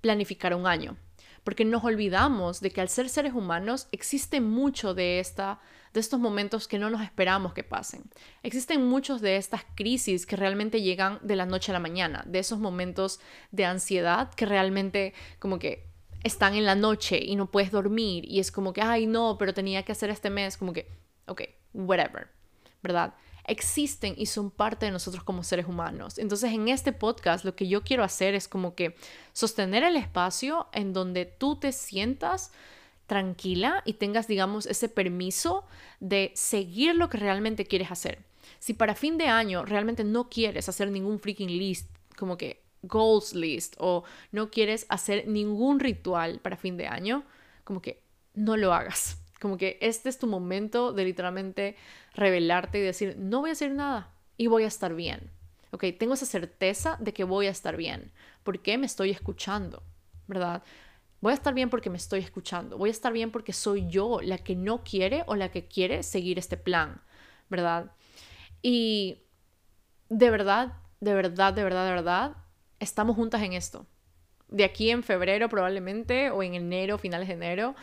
[0.00, 0.96] planificar un año.
[1.42, 5.60] Porque nos olvidamos de que al ser seres humanos existe mucho de, esta,
[5.94, 8.02] de estos momentos que no nos esperamos que pasen.
[8.42, 12.40] Existen muchos de estas crisis que realmente llegan de la noche a la mañana, de
[12.40, 13.20] esos momentos
[13.52, 15.86] de ansiedad que realmente como que
[16.24, 19.54] están en la noche y no puedes dormir y es como que, ay no, pero
[19.54, 20.90] tenía que hacer este mes, como que,
[21.26, 22.28] ok, whatever,
[22.82, 23.14] ¿verdad?
[23.46, 26.18] Existen y son parte de nosotros como seres humanos.
[26.18, 28.96] Entonces en este podcast lo que yo quiero hacer es como que
[29.32, 32.52] sostener el espacio en donde tú te sientas
[33.06, 35.64] tranquila y tengas, digamos, ese permiso
[36.00, 38.24] de seguir lo que realmente quieres hacer.
[38.58, 43.34] Si para fin de año realmente no quieres hacer ningún freaking list, como que goals
[43.34, 47.24] list, o no quieres hacer ningún ritual para fin de año,
[47.64, 48.02] como que
[48.34, 49.18] no lo hagas.
[49.40, 51.76] Como que este es tu momento de literalmente
[52.14, 55.30] revelarte y decir, no voy a hacer nada y voy a estar bien.
[55.72, 58.12] Ok, tengo esa certeza de que voy a estar bien.
[58.44, 59.82] porque me estoy escuchando?
[60.26, 60.62] ¿Verdad?
[61.20, 62.78] Voy a estar bien porque me estoy escuchando.
[62.78, 66.02] Voy a estar bien porque soy yo la que no quiere o la que quiere
[66.02, 67.02] seguir este plan.
[67.48, 67.92] ¿Verdad?
[68.62, 69.22] Y
[70.08, 72.36] de verdad, de verdad, de verdad, de verdad,
[72.80, 73.86] estamos juntas en esto.
[74.48, 77.74] De aquí en febrero probablemente o en enero, finales de enero,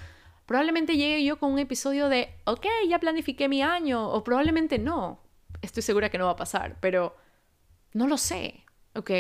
[0.46, 5.22] Probablemente llegue yo con un episodio de, ok, ya planifiqué mi año, o probablemente no.
[5.62, 7.16] Estoy segura que no va a pasar, pero
[7.94, 8.66] no lo sé,
[8.96, 9.12] ¿ok?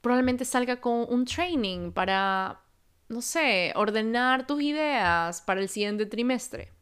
[0.00, 2.60] Probablemente salga con un training para,
[3.08, 6.72] no sé, ordenar tus ideas para el siguiente trimestre.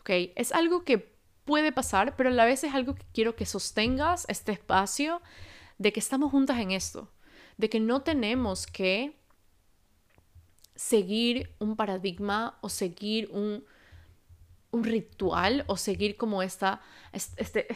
[0.00, 0.10] ¿Ok?
[0.34, 4.26] Es algo que puede pasar, pero a la vez es algo que quiero que sostengas
[4.28, 5.22] este espacio
[5.78, 7.12] de que estamos juntas en esto,
[7.56, 9.16] de que no tenemos que
[10.76, 13.64] seguir un paradigma o seguir un,
[14.70, 16.80] un ritual o seguir como esta,
[17.12, 17.66] este,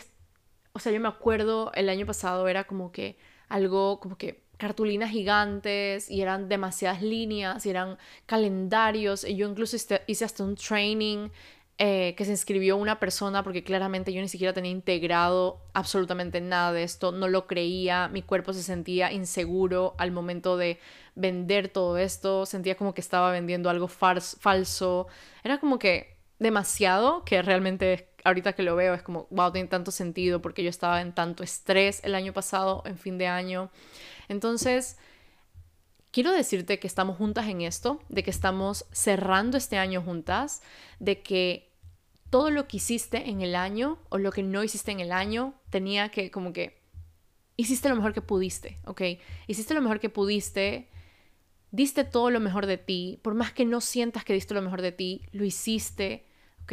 [0.73, 5.11] o sea, yo me acuerdo el año pasado era como que algo como que cartulinas
[5.11, 9.25] gigantes y eran demasiadas líneas y eran calendarios.
[9.25, 9.77] Y yo incluso
[10.07, 11.31] hice hasta un training
[11.79, 16.73] eh, que se inscribió una persona porque claramente yo ni siquiera tenía integrado absolutamente nada
[16.73, 20.79] de esto, no lo creía, mi cuerpo se sentía inseguro al momento de
[21.15, 25.09] vender todo esto, sentía como que estaba vendiendo algo falso,
[25.43, 29.91] era como que demasiado que realmente ahorita que lo veo es como, wow, tiene tanto
[29.91, 33.71] sentido porque yo estaba en tanto estrés el año pasado, en fin de año.
[34.29, 34.99] Entonces,
[36.11, 40.63] quiero decirte que estamos juntas en esto, de que estamos cerrando este año juntas,
[40.99, 41.71] de que
[42.31, 45.55] todo lo que hiciste en el año o lo que no hiciste en el año
[45.71, 46.81] tenía que como que
[47.57, 49.03] hiciste lo mejor que pudiste, ¿ok?
[49.47, 50.89] Hiciste lo mejor que pudiste,
[51.71, 54.83] diste todo lo mejor de ti, por más que no sientas que diste lo mejor
[54.83, 56.27] de ti, lo hiciste,
[56.62, 56.73] ¿ok?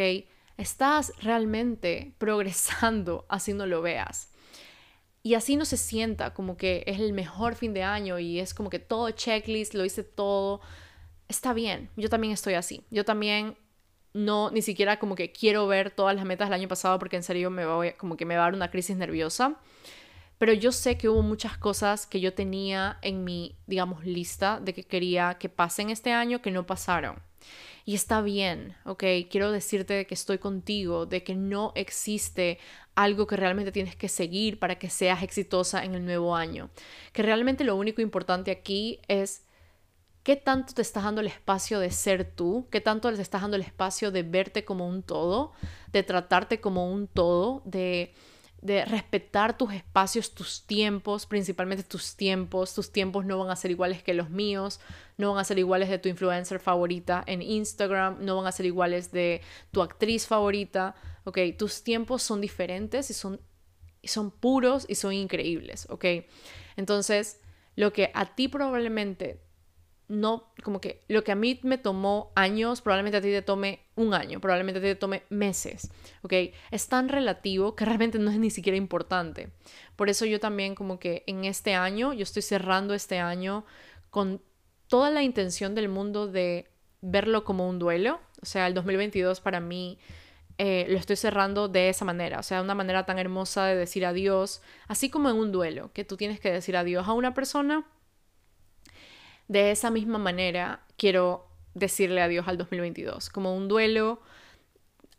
[0.57, 4.31] Estás realmente progresando así no lo veas.
[5.23, 8.53] Y así no se sienta como que es el mejor fin de año y es
[8.53, 10.61] como que todo checklist, lo hice todo.
[11.27, 12.85] Está bien, yo también estoy así.
[12.91, 13.57] Yo también
[14.13, 17.23] no, ni siquiera como que quiero ver todas las metas del año pasado porque en
[17.23, 19.59] serio me va, como que me va a dar una crisis nerviosa.
[20.37, 24.73] Pero yo sé que hubo muchas cosas que yo tenía en mi, digamos, lista de
[24.73, 27.19] que quería que pasen este año que no pasaron.
[27.85, 29.03] Y está bien, ¿ok?
[29.29, 32.59] Quiero decirte que estoy contigo, de que no existe
[32.95, 36.69] algo que realmente tienes que seguir para que seas exitosa en el nuevo año.
[37.13, 39.43] Que realmente lo único importante aquí es
[40.27, 42.67] ¿Qué tanto te estás dando el espacio de ser tú?
[42.69, 45.53] ¿Qué tanto te estás dando el espacio de verte como un todo?
[45.93, 48.13] De tratarte como un todo, de,
[48.61, 52.73] de respetar tus espacios, tus tiempos, principalmente tus tiempos.
[52.73, 54.79] Tus tiempos no van a ser iguales que los míos,
[55.17, 58.65] no van a ser iguales de tu influencer favorita en Instagram, no van a ser
[58.65, 59.41] iguales de
[59.71, 60.95] tu actriz favorita.
[61.23, 63.39] Ok, tus tiempos son diferentes y son,
[64.03, 65.87] son puros y son increíbles.
[65.89, 66.05] Ok,
[66.77, 67.39] entonces
[67.75, 69.46] lo que a ti probablemente
[70.09, 73.81] no, como que lo que a mí me tomó años, probablemente a ti te tome
[73.95, 75.91] un año, probablemente a ti te tome meses,
[76.21, 76.33] ¿ok?
[76.71, 79.49] Es tan relativo que realmente no es ni siquiera importante.
[79.95, 83.65] Por eso yo también como que en este año, yo estoy cerrando este año
[84.09, 84.41] con
[84.87, 89.59] toda la intención del mundo de verlo como un duelo, o sea, el 2022 para
[89.59, 89.99] mí
[90.57, 94.05] eh, lo estoy cerrando de esa manera, o sea, una manera tan hermosa de decir
[94.05, 97.85] adiós, así como en un duelo, que tú tienes que decir adiós a una persona
[99.47, 103.29] de esa misma manera quiero decirle adiós al 2022.
[103.29, 104.21] Como un duelo,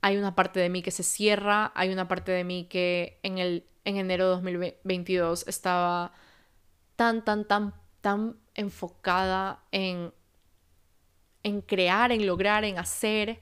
[0.00, 3.38] hay una parte de mí que se cierra, hay una parte de mí que en,
[3.38, 6.12] el, en enero de 2022 estaba
[6.96, 10.12] tan, tan, tan, tan enfocada en,
[11.42, 13.40] en crear, en lograr, en hacer.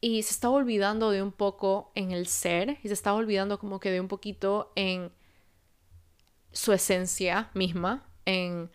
[0.00, 3.80] Y se estaba olvidando de un poco en el ser y se estaba olvidando como
[3.80, 5.10] que de un poquito en
[6.52, 8.70] su esencia misma, en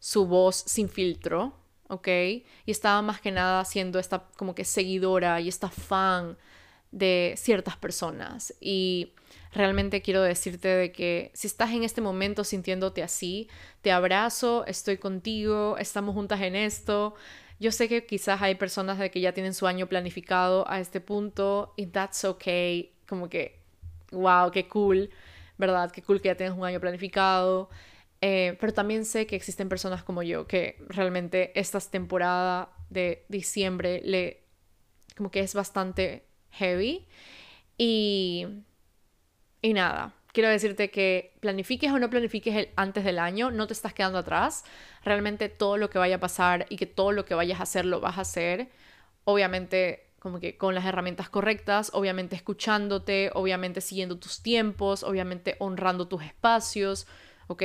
[0.00, 1.54] su voz sin filtro,
[1.88, 2.08] ¿ok?
[2.08, 6.36] Y estaba más que nada siendo esta como que seguidora y esta fan
[6.90, 8.54] de ciertas personas.
[8.60, 9.12] Y
[9.52, 13.48] realmente quiero decirte de que si estás en este momento sintiéndote así,
[13.82, 17.14] te abrazo, estoy contigo, estamos juntas en esto.
[17.60, 21.00] Yo sé que quizás hay personas de que ya tienen su año planificado a este
[21.00, 23.60] punto y that's okay, como que,
[24.12, 25.10] wow, qué cool,
[25.58, 25.90] ¿verdad?
[25.90, 27.68] Qué cool que ya tienes un año planificado.
[28.22, 34.02] Eh, pero también sé que existen personas como yo que realmente esta temporada de diciembre
[34.04, 34.42] le
[35.16, 37.06] como que es bastante heavy
[37.78, 38.46] y
[39.62, 43.72] y nada quiero decirte que planifiques o no planifiques el antes del año, no te
[43.72, 44.64] estás quedando atrás.
[45.04, 47.84] Realmente todo lo que vaya a pasar y que todo lo que vayas a hacer
[47.84, 48.68] lo vas a hacer.
[49.24, 56.08] Obviamente como que con las herramientas correctas, obviamente escuchándote, obviamente siguiendo tus tiempos, obviamente honrando
[56.08, 57.06] tus espacios,
[57.46, 57.62] ¿ok?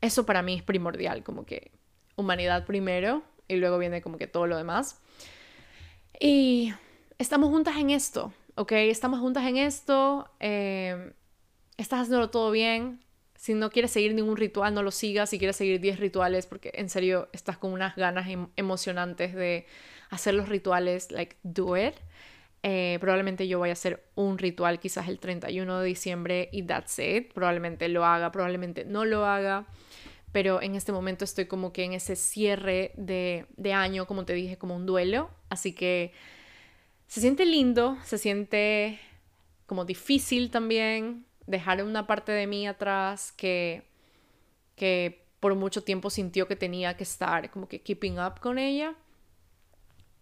[0.00, 1.72] Eso para mí es primordial, como que
[2.16, 5.00] humanidad primero y luego viene como que todo lo demás.
[6.20, 6.72] Y
[7.18, 8.72] estamos juntas en esto, ¿ok?
[8.72, 10.28] Estamos juntas en esto.
[10.40, 11.12] Eh,
[11.76, 13.00] estás haciéndolo todo bien.
[13.36, 15.30] Si no quieres seguir ningún ritual, no lo sigas.
[15.30, 19.66] Si quieres seguir 10 rituales, porque en serio estás con unas ganas em, emocionantes de
[20.10, 21.94] hacer los rituales, like, do it.
[22.62, 26.98] Eh, probablemente yo voy a hacer un ritual quizás el 31 de diciembre y that's
[26.98, 27.32] it.
[27.32, 29.66] Probablemente lo haga, probablemente no lo haga.
[30.32, 34.34] Pero en este momento estoy como que en ese cierre de, de año, como te
[34.34, 35.30] dije, como un duelo.
[35.48, 36.12] Así que
[37.06, 39.00] se siente lindo, se siente
[39.66, 43.82] como difícil también, dejar una parte de mí atrás que,
[44.76, 48.94] que por mucho tiempo sintió que tenía que estar como que keeping up con ella.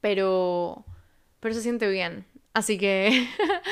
[0.01, 0.85] Pero,
[1.47, 2.25] pero se siente bien.
[2.55, 3.29] Así que,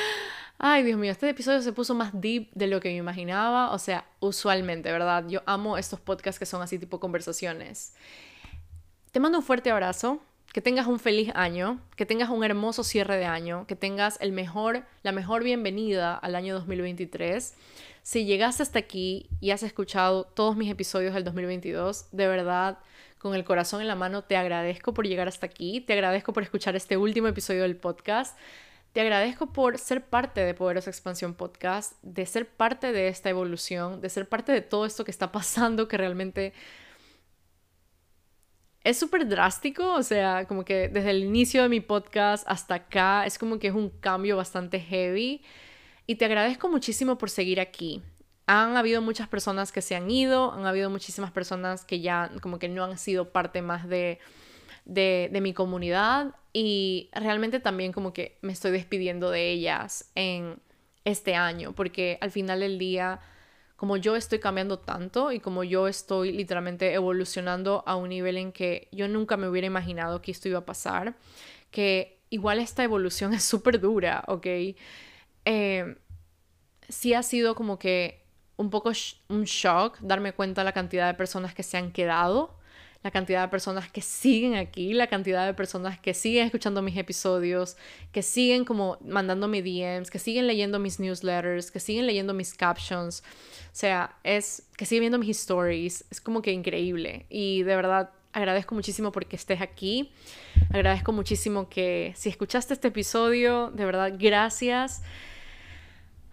[0.57, 3.71] ay Dios mío, este episodio se puso más deep de lo que me imaginaba.
[3.71, 5.25] O sea, usualmente, ¿verdad?
[5.27, 7.93] Yo amo estos podcasts que son así tipo conversaciones.
[9.11, 10.21] Te mando un fuerte abrazo
[10.53, 14.31] que tengas un feliz año, que tengas un hermoso cierre de año, que tengas el
[14.31, 17.55] mejor, la mejor bienvenida al año 2023.
[18.03, 22.77] Si llegaste hasta aquí y has escuchado todos mis episodios del 2022, de verdad,
[23.25, 26.43] con el corazón en la mano, te agradezco por llegar hasta aquí, te agradezco por
[26.43, 28.37] escuchar este último episodio del podcast.
[28.93, 33.99] Te agradezco por ser parte de Poderosa Expansión Podcast, de ser parte de esta evolución,
[33.99, 36.53] de ser parte de todo esto que está pasando, que realmente
[38.83, 43.25] es súper drástico, o sea, como que desde el inicio de mi podcast hasta acá
[43.25, 45.41] es como que es un cambio bastante heavy
[46.05, 48.03] y te agradezco muchísimo por seguir aquí.
[48.47, 52.59] Han habido muchas personas que se han ido, han habido muchísimas personas que ya como
[52.59, 54.19] que no han sido parte más de,
[54.85, 60.59] de, mi comunidad y realmente también como que me estoy despidiendo de ellas en
[61.03, 63.19] este año porque al final del día
[63.75, 68.51] como yo estoy cambiando tanto y como yo estoy literalmente evolucionando a un nivel en
[68.51, 71.15] que yo nunca me hubiera imaginado que esto iba a pasar,
[71.71, 74.47] que igual esta evolución es súper dura, ¿ok?
[75.45, 75.97] Eh,
[76.87, 78.24] sí ha sido como que
[78.57, 78.91] un poco
[79.29, 82.55] un shock darme cuenta de la cantidad de personas que se han quedado
[83.05, 86.97] la cantidad de personas que siguen aquí, la cantidad de personas que siguen escuchando mis
[86.97, 87.77] episodios,
[88.11, 93.21] que siguen como mandándome DMs, que siguen leyendo mis newsletters, que siguen leyendo mis captions.
[93.21, 96.03] O sea, es que siguen viendo mis stories.
[96.09, 97.27] Es como que increíble.
[97.29, 100.11] Y de verdad agradezco muchísimo porque estés aquí.
[100.73, 105.03] Agradezco muchísimo que si escuchaste este episodio, de verdad, gracias.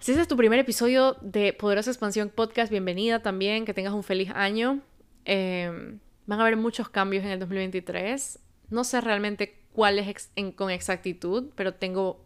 [0.03, 4.03] Si este es tu primer episodio de Poderosa Expansión Podcast, bienvenida también, que tengas un
[4.03, 4.81] feliz año.
[5.27, 5.97] Eh,
[6.27, 8.41] Van a haber muchos cambios en el 2023.
[8.71, 12.21] No sé realmente cuáles con exactitud, pero tengo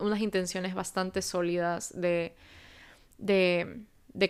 [0.00, 2.34] unas intenciones bastante sólidas de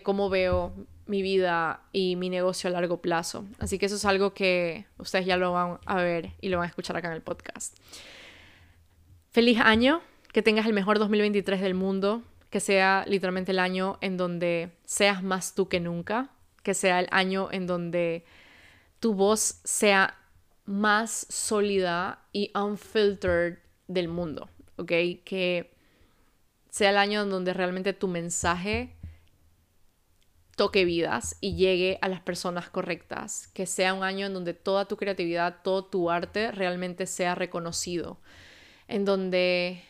[0.02, 0.74] cómo veo
[1.06, 3.46] mi vida y mi negocio a largo plazo.
[3.58, 6.66] Así que eso es algo que ustedes ya lo van a ver y lo van
[6.66, 7.74] a escuchar acá en el podcast.
[9.30, 12.22] Feliz año, que tengas el mejor 2023 del mundo,
[12.52, 16.28] que sea literalmente el año en donde seas más tú que nunca,
[16.62, 18.26] que sea el año en donde
[19.00, 20.18] tu voz sea
[20.66, 24.92] más sólida y unfiltered del mundo, ¿ok?
[25.24, 25.74] Que
[26.68, 28.98] sea el año en donde realmente tu mensaje
[30.54, 34.84] toque vidas y llegue a las personas correctas, que sea un año en donde toda
[34.84, 38.20] tu creatividad, todo tu arte realmente sea reconocido,
[38.88, 39.82] en donde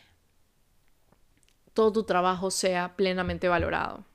[1.73, 4.05] todo tu trabajo sea plenamente valorado.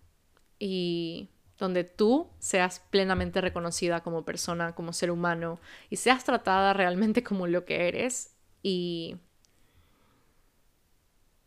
[0.59, 1.28] Y
[1.59, 5.59] donde tú seas plenamente reconocida como persona, como ser humano
[5.90, 8.34] y seas tratada realmente como lo que eres.
[8.62, 9.16] Y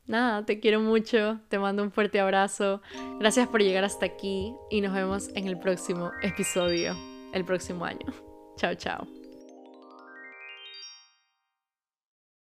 [0.05, 2.81] nada, te quiero mucho, te mando un fuerte abrazo,
[3.19, 6.95] gracias por llegar hasta aquí y nos vemos en el próximo episodio,
[7.33, 8.05] el próximo año.
[8.57, 9.20] Chao, chao.